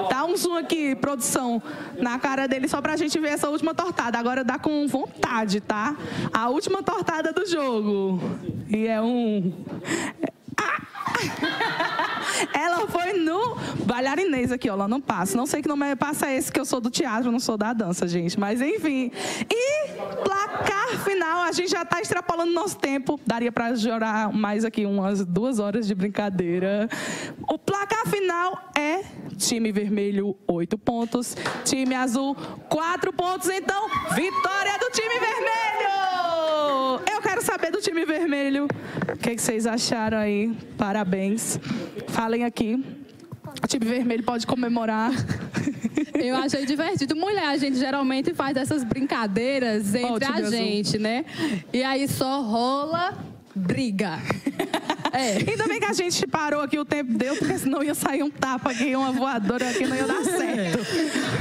Dá 0.09 0.23
um 0.23 0.35
zoom 0.37 0.55
aqui, 0.55 0.95
produção, 0.95 1.61
na 1.99 2.17
cara 2.17 2.47
dele, 2.47 2.67
só 2.67 2.81
pra 2.81 2.95
gente 2.95 3.19
ver 3.19 3.29
essa 3.29 3.49
última 3.49 3.75
tortada. 3.75 4.17
Agora 4.17 4.43
dá 4.43 4.57
com 4.57 4.87
vontade, 4.87 5.59
tá? 5.59 5.95
A 6.33 6.49
última 6.49 6.81
tortada 6.81 7.33
do 7.33 7.45
jogo. 7.45 8.19
E 8.69 8.87
é 8.87 9.01
um. 9.01 9.53
Ah! 10.57 12.01
Ela 12.53 12.87
foi 12.87 13.13
no 13.13 13.55
bailarinês 13.85 14.51
aqui, 14.51 14.69
ó, 14.69 14.75
lá 14.75 14.87
no 14.87 15.01
passo. 15.01 15.35
Não 15.37 15.45
sei 15.45 15.61
que 15.61 15.67
nome 15.67 15.85
é 15.85 15.95
passa 15.95 16.31
esse, 16.31 16.51
que 16.51 16.59
eu 16.59 16.65
sou 16.65 16.79
do 16.79 16.89
teatro, 16.89 17.31
não 17.31 17.39
sou 17.39 17.57
da 17.57 17.73
dança, 17.73 18.07
gente. 18.07 18.39
Mas 18.39 18.61
enfim. 18.61 19.11
E 19.49 19.91
placar 20.23 21.03
final, 21.03 21.43
a 21.43 21.51
gente 21.51 21.69
já 21.69 21.81
está 21.83 22.01
extrapolando 22.01 22.51
nosso 22.51 22.77
tempo. 22.77 23.19
Daria 23.25 23.51
para 23.51 23.75
chorar 23.75 24.31
mais 24.31 24.65
aqui 24.65 24.85
umas 24.85 25.25
duas 25.25 25.59
horas 25.59 25.87
de 25.87 25.95
brincadeira. 25.95 26.89
O 27.49 27.57
placar 27.57 28.07
final 28.07 28.71
é 28.77 29.03
time 29.37 29.71
vermelho, 29.71 30.35
oito 30.47 30.77
pontos. 30.77 31.35
Time 31.63 31.95
azul, 31.95 32.35
quatro 32.69 33.11
pontos. 33.13 33.49
Então, 33.49 33.87
vitória 34.13 34.77
do 34.79 34.89
time 34.91 35.19
vermelho! 35.19 36.34
Eu 37.11 37.21
quero 37.21 37.41
saber 37.41 37.71
do 37.71 37.79
time 37.81 38.05
vermelho. 38.05 38.67
O 39.13 39.17
que, 39.17 39.35
que 39.35 39.41
vocês 39.41 39.65
acharam 39.65 40.17
aí? 40.17 40.55
Parabéns. 40.77 41.59
Falem 42.07 42.43
aqui. 42.43 42.83
O 43.63 43.67
time 43.67 43.85
vermelho 43.85 44.23
pode 44.23 44.45
comemorar. 44.45 45.11
Eu 46.13 46.35
achei 46.35 46.65
divertido. 46.65 47.15
Mulher, 47.15 47.47
a 47.47 47.57
gente 47.57 47.77
geralmente 47.77 48.33
faz 48.33 48.57
essas 48.57 48.83
brincadeiras 48.83 49.93
entre 49.95 50.25
a 50.25 50.35
azul. 50.35 50.51
gente, 50.51 50.97
né? 50.97 51.25
E 51.73 51.83
aí 51.83 52.07
só 52.07 52.41
rola 52.41 53.17
briga. 53.55 54.19
É. 55.15 55.37
Ainda 55.49 55.65
bem 55.65 55.79
que 55.79 55.85
a 55.85 55.93
gente 55.93 56.27
parou 56.27 56.59
aqui 56.59 56.77
o 56.77 56.83
tempo 56.83 57.13
deu, 57.13 57.37
porque 57.37 57.57
senão 57.57 57.81
ia 57.81 57.95
sair 57.95 58.21
um 58.21 58.29
tapa 58.29 58.71
aqui, 58.71 58.93
uma 58.93 59.13
voadora 59.13 59.69
aqui, 59.69 59.87
não 59.87 59.95
ia 59.95 60.05
dar 60.05 60.21
certo. 60.25 60.79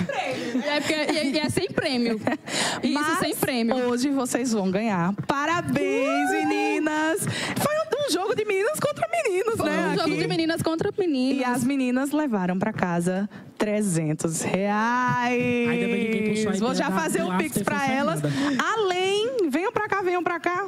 É, 0.75 0.81
porque, 0.81 1.29
e 1.29 1.39
é 1.39 1.49
sem 1.49 1.69
prêmio. 1.69 2.21
Isso 2.83 2.93
Mas 2.93 3.19
sem 3.19 3.35
prêmio. 3.37 3.77
Hoje 3.89 4.11
vocês 4.11 4.53
vão 4.53 4.71
ganhar. 4.71 5.13
Parabéns, 5.27 6.31
meninas! 6.31 7.21
Foi 7.59 7.75
um, 7.75 8.07
um 8.09 8.13
jogo 8.13 8.35
de 8.35 8.45
meninas 8.45 8.79
contra 8.81 9.09
meninos, 9.09 9.57
Foi 9.57 9.71
né? 9.71 9.87
um 9.89 9.95
jogo 9.95 10.09
aqui. 10.11 10.17
de 10.19 10.27
meninas 10.27 10.63
contra 10.63 10.93
meninos. 10.99 11.41
E 11.41 11.45
as 11.45 11.65
meninas 11.65 12.11
levaram 12.13 12.59
pra 12.59 12.73
casa 12.73 13.29
300 13.59 14.43
reais. 14.43 15.69
Ainda 15.69 15.87
bem 15.87 16.07
que 16.07 16.13
quem 16.13 16.35
puxou 16.35 16.51
a 16.51 16.55
Vou 16.55 16.75
já 16.75 16.91
fazer 16.91 17.23
o 17.23 17.37
Pix 17.39 17.63
pra 17.63 17.91
elas. 17.91 18.21
Além, 18.59 19.49
venham 19.49 19.73
pra 19.73 19.89
cá, 19.89 20.03
venham 20.03 20.23
pra 20.23 20.41
cá. 20.41 20.67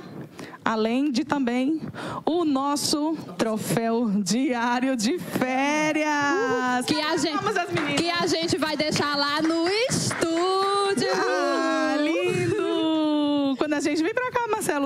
Além 0.65 1.13
de 1.13 1.25
também 1.25 1.81
o 2.25 2.45
nosso 2.45 3.17
troféu 3.39 4.11
diário 4.17 4.97
de 4.97 5.17
férias. 5.17 6.85
que 6.87 7.01
a, 7.01 7.17
gente, 7.17 7.95
que 7.97 8.11
a 8.11 8.27
gente 8.27 8.59
vai 8.59 8.77
deixar 8.77 9.17
lá 9.17 9.41
no 9.41 9.69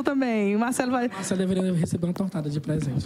cá, 0.02 0.14
Marcelo 0.14 0.29
também. 0.40 0.56
O 0.56 0.58
Marcelo 0.58 0.90
vai. 0.92 1.08
Você 1.08 1.34
deveria 1.34 1.72
receber 1.74 2.06
uma 2.06 2.12
tortada 2.12 2.48
de 2.48 2.60
presente. 2.60 3.04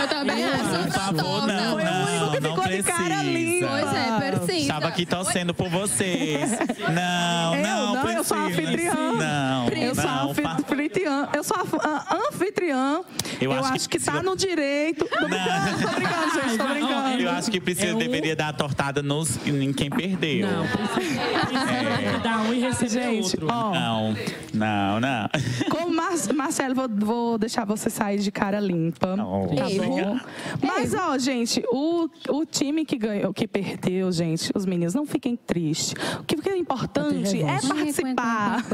Eu 0.00 0.08
também 0.08 0.44
acho. 0.44 0.58
Por 0.84 0.90
favor, 0.92 1.46
não, 1.46 1.72
Foi 1.74 1.82
o 1.82 1.86
único 1.86 2.24
não, 2.24 2.30
que 2.32 2.40
não 2.40 2.50
ficou 2.56 2.68
de 2.68 2.82
cara 2.82 3.22
limpa. 3.22 3.68
Pois 3.68 3.94
é, 3.94 4.30
precisa. 4.30 4.52
Estava 4.58 4.88
aqui 4.88 5.06
torcendo 5.06 5.54
por 5.54 5.68
vocês. 5.68 6.50
Não, 6.88 7.54
Eu 7.54 7.62
não, 7.62 7.94
não, 7.94 8.10
eu 8.10 8.24
sou 8.24 8.36
precisa. 8.44 8.62
anfitriã. 8.62 8.94
Não, 8.94 9.68
Eu 9.68 9.94
sou 9.94 10.04
não, 10.04 10.30
anfitriã. 10.30 11.28
Eu 11.34 11.44
sou 11.44 11.56
anfitriã. 12.28 13.00
Eu, 13.40 13.52
Eu 13.52 13.58
acho, 13.58 13.72
acho 13.74 13.88
que, 13.88 13.98
que 13.98 14.04
tá 14.04 14.12
precisa- 14.12 14.30
no 14.30 14.36
direito. 14.36 15.04
Tô 15.04 15.28
brincando, 15.28 15.82
tô 15.82 15.88
brincando, 15.94 16.34
gente. 16.34 16.58
Tô 16.58 16.66
brincando. 16.66 17.22
Eu 17.22 17.30
acho 17.30 17.50
que 17.50 17.60
precisa, 17.60 17.88
É 17.88 17.94
um- 17.94 17.98
deveria 17.98 18.34
dar 18.36 18.48
a 18.48 18.52
tortada 18.52 19.02
nos, 19.02 19.36
em 19.46 19.72
quem 19.72 19.90
perdeu. 19.90 20.46
Não, 20.50 20.66
precisa, 20.66 21.20
precisa 21.20 22.18
dar 22.22 22.38
um 22.40 22.54
e 22.54 22.60
receber 22.60 22.88
Gente, 22.90 23.22
outro. 23.24 23.48
ó, 23.50 23.72
Não, 23.74 24.14
não, 24.54 25.00
não. 25.00 25.28
como 25.70 25.88
Mar 25.98 26.12
Marcelo, 26.32 26.76
vou, 26.76 26.88
vou 26.88 27.38
deixar 27.38 27.64
você 27.64 27.90
sair 27.90 28.20
de 28.20 28.30
cara 28.30 28.60
limpa. 28.60 29.16
Oh. 29.18 29.48
Tá 29.48 29.64
bom? 29.64 30.20
Mas, 30.62 30.94
ó, 30.94 31.18
gente, 31.18 31.60
o, 31.72 32.08
o 32.28 32.46
time 32.46 32.84
que 32.84 32.96
ganhou, 32.96 33.34
que 33.34 33.48
perdeu, 33.48 34.12
gente, 34.12 34.52
os 34.54 34.64
meninos, 34.64 34.94
não 34.94 35.04
fiquem 35.04 35.34
tristes. 35.34 35.94
O 36.20 36.22
que 36.22 36.48
é 36.48 36.56
importante 36.56 37.42
é 37.42 37.60
participar. 37.66 38.64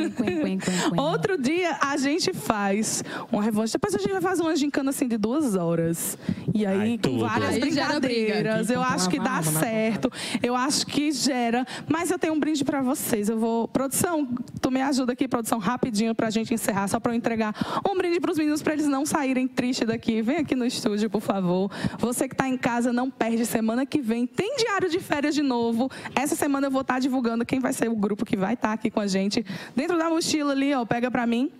Outro 0.99 1.41
dia 1.41 1.79
a 1.81 1.97
gente 1.97 2.35
faz 2.35 3.03
uma 3.33 3.43
revanche. 3.43 3.73
Depois 3.73 3.95
a 3.95 3.99
gente 3.99 4.13
vai 4.13 4.21
fazer 4.21 4.43
uma 4.43 4.55
gincana 4.55 4.91
assim 4.91 5.09
de 5.09 5.17
duas 5.17 5.57
horas. 5.57 6.19
E 6.53 6.67
aí, 6.67 6.93
Ai, 6.93 7.01
com 7.03 7.19
várias 7.19 7.55
Aí 7.55 7.61
brincadeiras. 7.61 8.69
Eu 8.69 8.81
que 8.81 8.87
acho 8.87 9.09
que 9.09 9.19
dá 9.19 9.43
certo. 9.43 10.13
Eu 10.43 10.55
acho 10.55 10.87
que 10.87 11.11
gera. 11.11 11.67
Mas 11.89 12.11
eu 12.11 12.19
tenho 12.19 12.35
um 12.35 12.39
brinde 12.39 12.65
pra 12.65 12.83
vocês. 12.83 13.31
Eu 13.31 13.39
vou. 13.39 13.67
Produção, 13.67 14.29
tu 14.61 14.71
me 14.71 14.83
ajuda 14.83 15.15
aqui, 15.15 15.27
produção, 15.27 15.59
rapidinho 15.59 16.15
pra 16.15 16.29
gente 16.29 16.53
encerrar, 16.53 16.87
só 16.87 17.01
pra 17.01 17.13
entregar 17.14 17.55
um 17.88 17.96
brinde 17.96 18.20
pros 18.20 18.38
meninos 18.38 18.62
pra 18.62 18.72
eles 18.72 18.87
não 18.87 19.07
saírem 19.07 19.46
tristes 19.46 19.87
daqui. 19.87 20.22
Vem 20.22 20.38
aqui 20.38 20.55
no 20.55 20.66
estúdio, 20.66 21.09
por 21.09 21.20
favor. 21.20 21.70
Você 21.98 22.29
que 22.29 22.35
tá 22.35 22.48
em 22.48 22.57
casa, 22.57 22.92
não 22.92 23.11
perde. 23.11 23.46
Semana 23.46 23.87
que 23.87 24.00
vem 24.00 24.27
tem 24.27 24.57
diário 24.57 24.88
de 24.88 25.00
férias 25.00 25.35
de 25.35 25.42
novo. 25.42 25.90
Essa 26.14 26.35
semana 26.35 26.66
eu 26.66 26.70
vou 26.70 26.83
estar 26.83 26.98
divulgando 26.98 27.44
quem 27.44 27.61
vai 27.61 27.72
ser 27.72 27.88
o 27.88 27.96
grupo 27.96 28.24
que 28.24 28.37
vai 28.37 28.55
estar 28.55 28.72
aqui 28.72 28.90
com 28.90 29.00
a 29.00 29.07
gente. 29.07 29.44
Dentro 29.74 29.96
da 29.98 30.09
mochila 30.09 30.53
ali, 30.53 30.74
ó, 30.74 30.85
pega 30.85 31.11
pra 31.11 31.27
mim. 31.27 31.50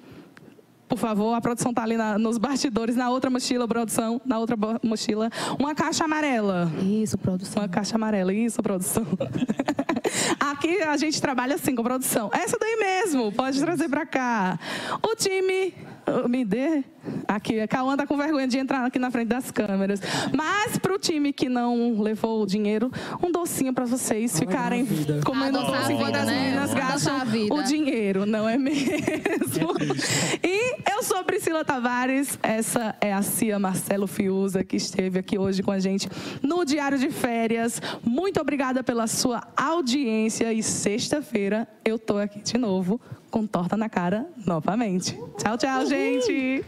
Por 0.89 0.99
favor, 0.99 1.33
a 1.35 1.41
produção 1.41 1.73
tá 1.73 1.83
ali 1.83 1.97
na- 1.97 2.19
nos 2.19 2.39
bastidores, 2.39 2.95
na 2.95 3.09
outra 3.11 3.31
mochila, 3.31 3.67
produção, 3.67 4.21
na 4.25 4.39
outra 4.39 4.57
mochila, 4.83 5.31
uma 5.59 5.75
caixa 5.75 6.05
amarela. 6.05 6.71
Isso, 6.83 7.17
produção. 7.19 7.63
Uma 7.63 7.69
caixa 7.69 7.97
amarela, 7.97 8.33
isso, 8.33 8.63
produção. 8.63 9.05
Aqui 10.39 10.83
a 10.83 10.97
gente 10.97 11.21
trabalha 11.21 11.55
assim 11.57 11.75
com 11.75 11.83
produção. 11.83 12.31
Essa 12.33 12.57
daí 12.59 12.77
mesmo, 12.77 13.33
pode 13.33 13.59
trazer 13.61 13.89
pra 13.89 14.05
cá. 14.07 14.59
O 15.03 15.15
time. 15.17 15.75
Me 16.29 16.45
dê. 16.45 16.85
Aqui, 17.27 17.61
a 17.61 17.69
Cauã 17.69 17.97
tá 17.97 18.07
com 18.07 18.17
vergonha 18.17 18.47
de 18.47 18.59
entrar 18.59 18.85
aqui 18.85 18.99
na 18.99 19.11
frente 19.11 19.29
das 19.29 19.51
câmeras. 19.51 20.01
Mas 20.33 20.79
pro 20.79 20.99
time 20.99 21.33
que 21.33 21.49
não 21.49 22.01
levou 22.01 22.43
o 22.43 22.47
dinheiro, 22.47 22.91
um 23.23 23.31
docinho 23.31 23.73
pra 23.73 23.85
vocês 23.85 24.39
ficarem 24.39 24.87
comendo 25.25 25.59
Adoçar 25.59 25.81
doce 25.81 25.93
enquanto 25.93 26.17
as 26.17 26.27
né? 26.27 26.43
meninas 26.43 26.75
gastam 26.75 27.15
o 27.51 27.63
dinheiro, 27.63 28.27
não 28.27 28.49
é 28.49 28.57
mesmo? 28.59 29.75
E 30.43 30.77
eu 30.93 31.03
sou 31.03 31.23
Priscila 31.25 31.65
Tavares, 31.65 32.39
essa 32.43 32.95
é 33.01 33.13
a 33.13 33.23
Cia 33.23 33.59
Marcelo 33.59 34.07
Fiuza, 34.07 34.63
que 34.63 34.77
esteve 34.77 35.19
aqui 35.19 35.39
hoje 35.39 35.63
com 35.63 35.71
a 35.71 35.79
gente 35.79 36.09
no 36.43 36.65
Diário 36.65 36.99
de 36.99 37.11
Férias. 37.11 37.81
Muito 38.03 38.41
obrigada 38.41 38.83
pela 38.83 39.07
sua 39.07 39.43
audiência 39.57 40.53
e 40.53 40.63
sexta-feira 40.63 41.67
eu 41.85 41.99
tô 41.99 42.17
aqui 42.17 42.41
de 42.41 42.57
novo 42.57 43.01
com 43.31 43.47
torta 43.47 43.77
na 43.77 43.89
cara 43.89 44.27
novamente. 44.47 45.19
Tchau, 45.39 45.59
tchau, 45.59 45.87
gente! 45.87 46.63